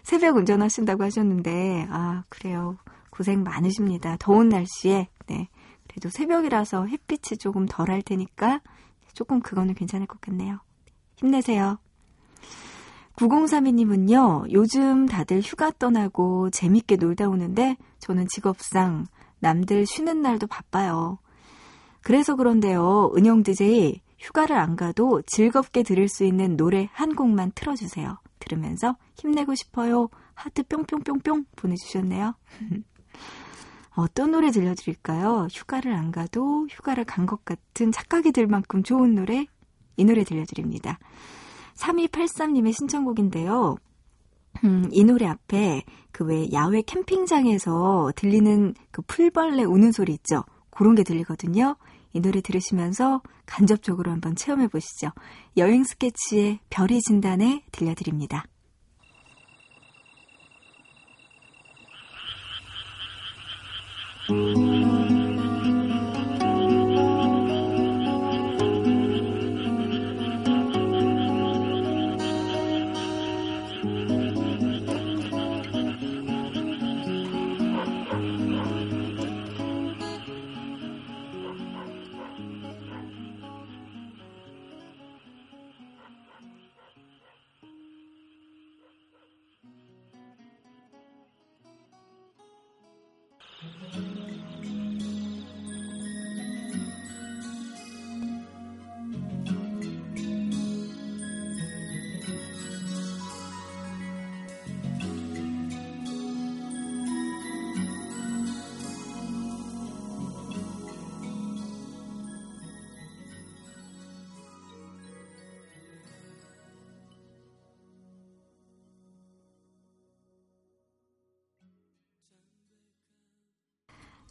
새벽 0.02 0.36
운전하신다고 0.36 1.02
하셨는데, 1.02 1.88
아, 1.90 2.24
그래요. 2.28 2.76
고생 3.10 3.42
많으십니다. 3.42 4.16
더운 4.20 4.48
날씨에, 4.48 5.08
네. 5.26 5.48
그래도 5.88 6.08
새벽이라서 6.10 6.86
햇빛이 6.86 7.38
조금 7.38 7.66
덜 7.66 7.90
할 7.90 8.02
테니까 8.02 8.60
조금 9.14 9.40
그거는 9.40 9.74
괜찮을 9.74 10.06
것 10.06 10.20
같네요. 10.20 10.60
힘내세요. 11.16 11.78
9032님은요, 13.16 14.52
요즘 14.52 15.06
다들 15.06 15.40
휴가 15.40 15.70
떠나고 15.70 16.50
재밌게 16.50 16.96
놀다 16.96 17.28
오는데 17.28 17.76
저는 17.98 18.26
직업상 18.28 19.06
남들 19.38 19.86
쉬는 19.86 20.20
날도 20.20 20.46
바빠요. 20.46 21.18
그래서 22.02 22.36
그런데요, 22.36 23.12
은영 23.16 23.42
DJ 23.42 24.02
휴가를 24.18 24.56
안 24.56 24.76
가도 24.76 25.22
즐겁게 25.22 25.82
들을 25.82 26.08
수 26.08 26.24
있는 26.24 26.56
노래 26.56 26.88
한 26.92 27.14
곡만 27.14 27.52
틀어주세요. 27.54 28.18
들으면서 28.38 28.96
힘내고 29.16 29.54
싶어요. 29.54 30.08
하트 30.34 30.62
뿅뿅뿅뿅 30.64 31.46
보내주셨네요. 31.56 32.34
어떤 33.96 34.30
노래 34.30 34.50
들려드릴까요? 34.50 35.48
휴가를 35.50 35.94
안 35.94 36.10
가도 36.12 36.66
휴가를 36.70 37.04
간 37.04 37.26
것 37.26 37.44
같은 37.44 37.92
착각이 37.92 38.32
들 38.32 38.46
만큼 38.46 38.82
좋은 38.82 39.14
노래? 39.14 39.46
이 39.96 40.04
노래 40.04 40.22
들려드립니다. 40.24 40.98
3283님의 41.76 42.72
신청곡인데요. 42.74 43.76
음, 44.64 44.88
이 44.90 45.04
노래 45.04 45.26
앞에 45.26 45.82
그 46.12 46.24
왜 46.24 46.50
야외 46.52 46.82
캠핑장에서 46.82 48.12
들리는 48.16 48.74
그 48.90 49.02
풀벌레 49.02 49.64
우는 49.64 49.92
소리 49.92 50.12
있죠? 50.14 50.44
그런 50.70 50.94
게 50.94 51.02
들리거든요. 51.02 51.76
이 52.16 52.20
노래 52.20 52.40
들으시면서 52.40 53.20
간접적으로 53.44 54.10
한번 54.10 54.34
체험해 54.36 54.68
보시죠. 54.68 55.10
여행 55.58 55.84
스케치의 55.84 56.60
별이 56.70 57.00
진단에 57.02 57.62
들려드립니다. 57.72 58.46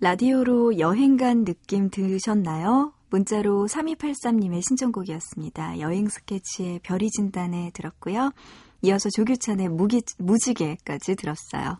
라디오로 0.01 0.77
여행 0.79 1.15
간 1.15 1.45
느낌 1.45 1.89
들으셨나요? 1.89 2.91
문자로 3.09 3.65
3283님의 3.67 4.61
신청곡이었습니다. 4.67 5.79
여행 5.79 6.09
스케치의 6.09 6.79
별이 6.79 7.09
진단에 7.09 7.71
들었고요. 7.73 8.31
이어서 8.81 9.09
조규찬의 9.09 9.69
무기, 9.69 10.01
무지개까지 10.17 11.15
들었어요. 11.15 11.79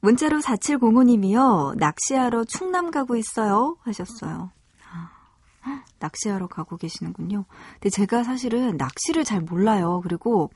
문자로 0.00 0.38
4705님이요. 0.38 1.76
낚시하러 1.78 2.44
충남 2.44 2.92
가고 2.92 3.16
있어요. 3.16 3.76
하셨어요. 3.80 4.52
아, 5.64 5.82
낚시하러 5.98 6.46
가고 6.46 6.76
계시는군요. 6.76 7.44
근데 7.72 7.90
제가 7.90 8.22
사실은 8.22 8.76
낚시를 8.76 9.24
잘 9.24 9.40
몰라요. 9.40 10.00
그리고 10.04 10.50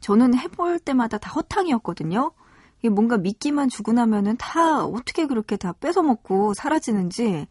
저는 0.00 0.34
해볼 0.38 0.78
때마다 0.78 1.18
다 1.18 1.30
허탕이었거든요. 1.32 2.32
뭔가 2.90 3.16
미끼만 3.18 3.68
주고 3.68 3.92
나면은 3.92 4.36
다 4.36 4.84
어떻게 4.84 5.26
그렇게 5.26 5.56
다 5.56 5.72
뺏어먹고 5.72 6.54
사라지는지 6.54 7.46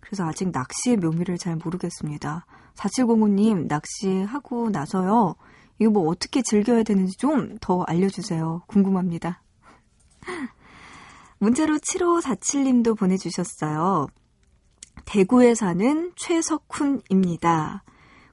그래서 0.00 0.24
아직 0.24 0.50
낚시의 0.50 0.96
묘미를 0.98 1.38
잘 1.38 1.56
모르겠습니다. 1.56 2.46
4705님 2.76 3.66
낚시하고 3.66 4.70
나서요. 4.70 5.34
이거 5.78 5.90
뭐 5.90 6.08
어떻게 6.08 6.42
즐겨야 6.42 6.82
되는지 6.82 7.16
좀 7.18 7.58
더 7.60 7.82
알려주세요. 7.82 8.62
궁금합니다. 8.66 9.42
문자로 11.38 11.78
7547님도 11.78 12.96
보내주셨어요. 12.98 14.08
대구에 15.04 15.54
사는 15.54 16.12
최석훈입니다. 16.16 17.84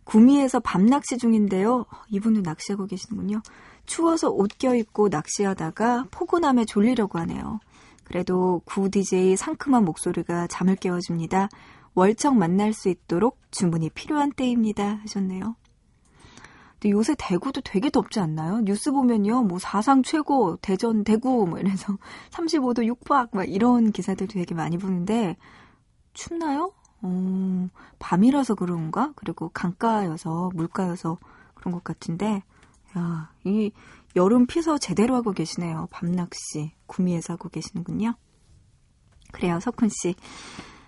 구미에서 0.03 0.59
밤낚시 0.59 1.17
중인데요. 1.17 1.85
이분은 2.09 2.43
낚시하고 2.43 2.85
계시는군요. 2.85 3.41
추워서 3.85 4.29
옷 4.29 4.57
껴입고 4.57 5.09
낚시하다가 5.09 6.07
포근함에 6.11 6.65
졸리려고 6.65 7.19
하네요. 7.19 7.59
그래도 8.03 8.61
구 8.65 8.89
DJ 8.89 9.35
상큼한 9.35 9.83
목소리가 9.83 10.47
잠을 10.47 10.75
깨워줍니다. 10.75 11.49
월척 11.95 12.35
만날 12.35 12.73
수 12.73 12.89
있도록 12.89 13.39
주문이 13.51 13.89
필요한 13.91 14.31
때입니다. 14.31 14.99
하셨네요. 15.03 15.55
근데 16.73 16.89
요새 16.91 17.15
대구도 17.17 17.61
되게 17.61 17.89
덥지 17.89 18.19
않나요? 18.19 18.59
뉴스 18.61 18.91
보면요, 18.91 19.43
뭐 19.43 19.59
사상 19.59 20.03
최고 20.03 20.57
대전 20.57 21.03
대구 21.03 21.47
뭐 21.47 21.57
이래서 21.57 21.97
35도 22.31 22.85
육박 22.85 23.29
막 23.33 23.49
이런 23.49 23.91
기사들도 23.91 24.33
되게 24.33 24.53
많이 24.53 24.77
보는데 24.77 25.37
춥나요? 26.13 26.73
어, 27.01 27.69
밤이라서 27.99 28.55
그런가? 28.55 29.13
그리고 29.15 29.49
강가여서 29.49 30.51
물가여서 30.53 31.17
그런 31.55 31.73
것 31.73 31.83
같은데 31.83 32.43
야, 32.97 33.31
이 33.43 33.71
여름 34.15 34.45
피서 34.45 34.77
제대로 34.77 35.15
하고 35.15 35.31
계시네요. 35.33 35.87
밤낚시 35.91 36.71
구미에서 36.87 37.33
하고 37.33 37.49
계시는군요. 37.49 38.15
그래요, 39.31 39.59
석훈 39.59 39.89
씨. 39.89 40.15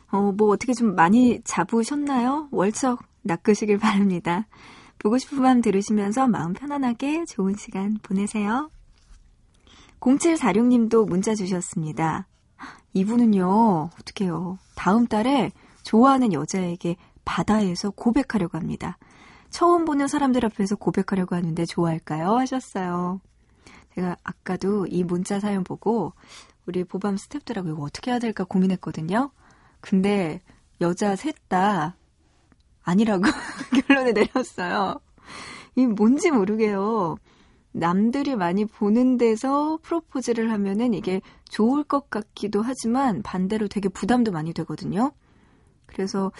어, 0.10 0.32
뭐 0.32 0.50
어떻게 0.50 0.74
좀 0.74 0.96
많이 0.96 1.42
잡으셨나요? 1.44 2.48
월척 2.52 3.04
낚으시길 3.24 3.78
바랍니다. 3.78 4.48
보고 5.00 5.18
싶은 5.18 5.42
밤 5.42 5.62
들으시면서 5.62 6.28
마음 6.28 6.54
편안하게 6.54 7.26
좋은 7.26 7.56
시간 7.56 7.98
보내세요. 8.02 8.72
0746님도 10.00 11.08
문자 11.08 11.36
주셨습니다. 11.36 12.28
이분은요, 12.94 13.90
어떡해요. 14.00 14.58
다음 14.76 15.08
달에 15.08 15.52
좋아하는 15.84 16.34
여자에게 16.34 16.96
바다에서 17.26 17.92
고백하려고 17.92 18.58
합니다. 18.58 18.98
처음 19.50 19.86
보는 19.86 20.08
사람들 20.08 20.46
앞에서 20.46 20.76
고백하려고 20.76 21.36
하는데 21.36 21.66
좋아할까요? 21.66 22.38
하셨어요. 22.38 23.22
제가 23.96 24.18
아까도 24.24 24.86
이 24.88 25.04
문자 25.04 25.40
사연 25.40 25.64
보고 25.64 26.14
우리 26.66 26.84
보밤 26.84 27.16
스탭들하고 27.16 27.74
이거 27.74 27.84
어떻게 27.84 28.12
해야 28.12 28.20
될까 28.20 28.44
고민했거든요. 28.44 29.32
근데 29.80 30.42
여자 30.82 31.16
셋 31.16 31.36
다 31.48 31.96
아니라고 32.84 33.24
결론을 33.88 34.14
내렸어요. 34.14 35.00
이 35.76 35.86
뭔지 35.86 36.32
모르게요. 36.32 37.18
남들이 37.72 38.36
많이 38.36 38.66
보는 38.66 39.18
데서 39.18 39.80
프로포즈를 39.84 40.52
하면은 40.52 40.94
이게 40.94 41.22
좋을 41.50 41.84
것 41.84 42.10
같기도 42.10 42.62
하지만 42.62 43.22
반대로 43.22 43.68
되게 43.68 43.88
부담도 43.88 44.32
많이 44.32 44.54
되거든요. 44.54 45.12
그래서 45.86 46.32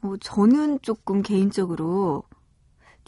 어, 0.00 0.16
저는 0.20 0.80
조금 0.82 1.22
개인적으로 1.22 2.22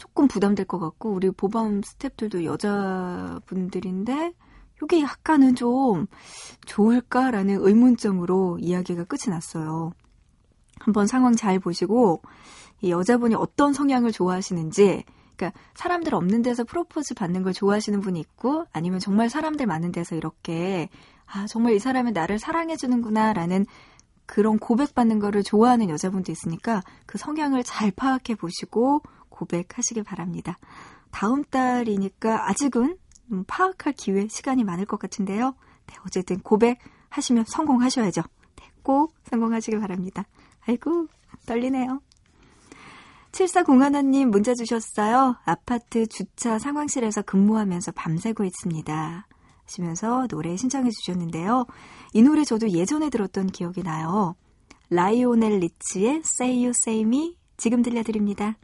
조금 0.01 0.27
부담될 0.27 0.65
것 0.65 0.79
같고 0.79 1.11
우리 1.11 1.29
보밤 1.29 1.81
스탭들도 1.81 2.43
여자분들인데 2.43 4.33
이게 4.81 4.99
약간은 4.99 5.53
좀 5.53 6.07
좋을까라는 6.65 7.59
의문점으로 7.61 8.57
이야기가 8.59 9.03
끝이 9.03 9.29
났어요. 9.29 9.91
한번 10.79 11.05
상황 11.05 11.35
잘 11.35 11.59
보시고 11.59 12.23
이 12.81 12.89
여자분이 12.89 13.35
어떤 13.35 13.73
성향을 13.73 14.11
좋아하시는지 14.11 15.03
그러니까 15.35 15.59
사람들 15.75 16.15
없는 16.15 16.41
데서 16.41 16.63
프로포즈 16.63 17.13
받는 17.13 17.43
걸 17.43 17.53
좋아하시는 17.53 18.01
분이 18.01 18.19
있고 18.21 18.65
아니면 18.73 18.99
정말 18.99 19.29
사람들 19.29 19.67
많은 19.67 19.91
데서 19.91 20.15
이렇게 20.15 20.89
아 21.27 21.45
정말 21.45 21.73
이 21.73 21.79
사람은 21.79 22.13
나를 22.13 22.39
사랑해 22.39 22.75
주는구나라는 22.75 23.67
그런 24.25 24.57
고백받는 24.57 25.19
거를 25.19 25.43
좋아하는 25.43 25.91
여자분도 25.91 26.31
있으니까 26.31 26.81
그 27.05 27.19
성향을 27.19 27.63
잘 27.63 27.91
파악해 27.91 28.33
보시고 28.33 29.03
고백하시길 29.41 30.03
바랍니다. 30.03 30.59
다음 31.09 31.43
달이니까 31.43 32.49
아직은 32.49 32.97
음, 33.31 33.43
파악할 33.47 33.93
기회, 33.93 34.27
시간이 34.27 34.63
많을 34.63 34.85
것 34.85 34.99
같은데요. 34.99 35.55
네, 35.87 35.95
어쨌든 36.05 36.39
고백하시면 36.39 37.45
성공하셔야죠. 37.47 38.21
네, 38.57 38.71
꼭 38.83 39.15
성공하시길 39.23 39.79
바랍니다. 39.79 40.25
아이고, 40.67 41.07
떨리네요. 41.45 42.01
7401님 43.31 44.25
문자 44.25 44.53
주셨어요. 44.53 45.37
아파트 45.45 46.05
주차 46.05 46.59
상황실에서 46.59 47.21
근무하면서 47.23 47.93
밤새고 47.93 48.43
있습니다. 48.43 49.27
하시면서 49.63 50.27
노래 50.27 50.57
신청해 50.57 50.89
주셨는데요. 50.91 51.65
이 52.13 52.21
노래 52.21 52.43
저도 52.43 52.69
예전에 52.69 53.09
들었던 53.09 53.47
기억이 53.47 53.83
나요. 53.83 54.35
라이오넬 54.89 55.59
리치의 55.59 56.21
Say 56.25 56.57
You 56.57 56.71
Say 56.71 57.01
Me 57.01 57.37
지금 57.55 57.81
들려드립니다. 57.81 58.57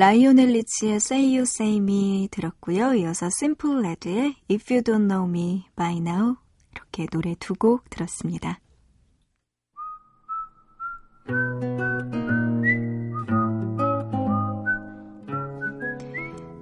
라이오넬 0.00 0.46
리치의 0.52 0.94
Say 0.94 1.24
You 1.36 1.42
Say 1.42 1.76
Me 1.76 2.26
들었고요. 2.30 2.94
이어서 2.94 3.28
심플 3.28 3.82
레드의 3.82 4.34
If 4.50 4.72
You 4.72 4.82
Don't 4.82 5.08
Know 5.08 5.28
Me 5.28 5.66
By 5.76 5.98
Now 5.98 6.36
이렇게 6.72 7.04
노래 7.12 7.34
두 7.38 7.54
곡 7.54 7.90
들었습니다. 7.90 8.60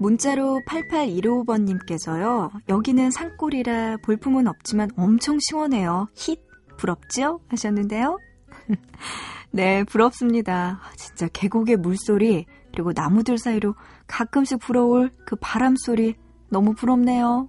문자로 0.00 0.62
8815번님께서요. 0.66 2.50
여기는 2.68 3.12
산골이라 3.12 3.98
볼품은 3.98 4.48
없지만 4.48 4.90
엄청 4.96 5.38
시원해요. 5.38 6.08
힛 6.16 6.40
부럽죠? 6.76 7.38
하셨는데요. 7.46 8.18
네, 9.52 9.84
부럽습니다. 9.84 10.80
아, 10.82 10.92
진짜 10.96 11.28
계곡의 11.32 11.76
물소리 11.76 12.46
그리고 12.72 12.92
나무들 12.94 13.38
사이로 13.38 13.74
가끔씩 14.06 14.60
불어올 14.60 15.10
그 15.26 15.36
바람 15.40 15.76
소리 15.76 16.14
너무 16.50 16.74
부럽네요. 16.74 17.48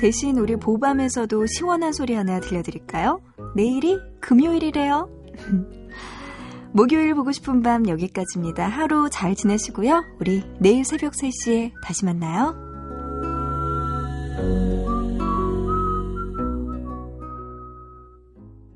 대신 0.00 0.38
우리 0.38 0.56
보밤에서도 0.56 1.46
시원한 1.46 1.92
소리 1.92 2.14
하나 2.14 2.40
들려드릴까요? 2.40 3.20
내일이 3.54 3.98
금요일이래요. 4.20 5.10
목요일 6.72 7.14
보고 7.14 7.32
싶은 7.32 7.62
밤 7.62 7.88
여기까지입니다. 7.88 8.66
하루 8.66 9.10
잘 9.10 9.34
지내시고요. 9.34 10.04
우리 10.20 10.42
내일 10.58 10.84
새벽 10.84 11.12
3시에 11.12 11.72
다시 11.84 12.04
만나요. 12.04 12.69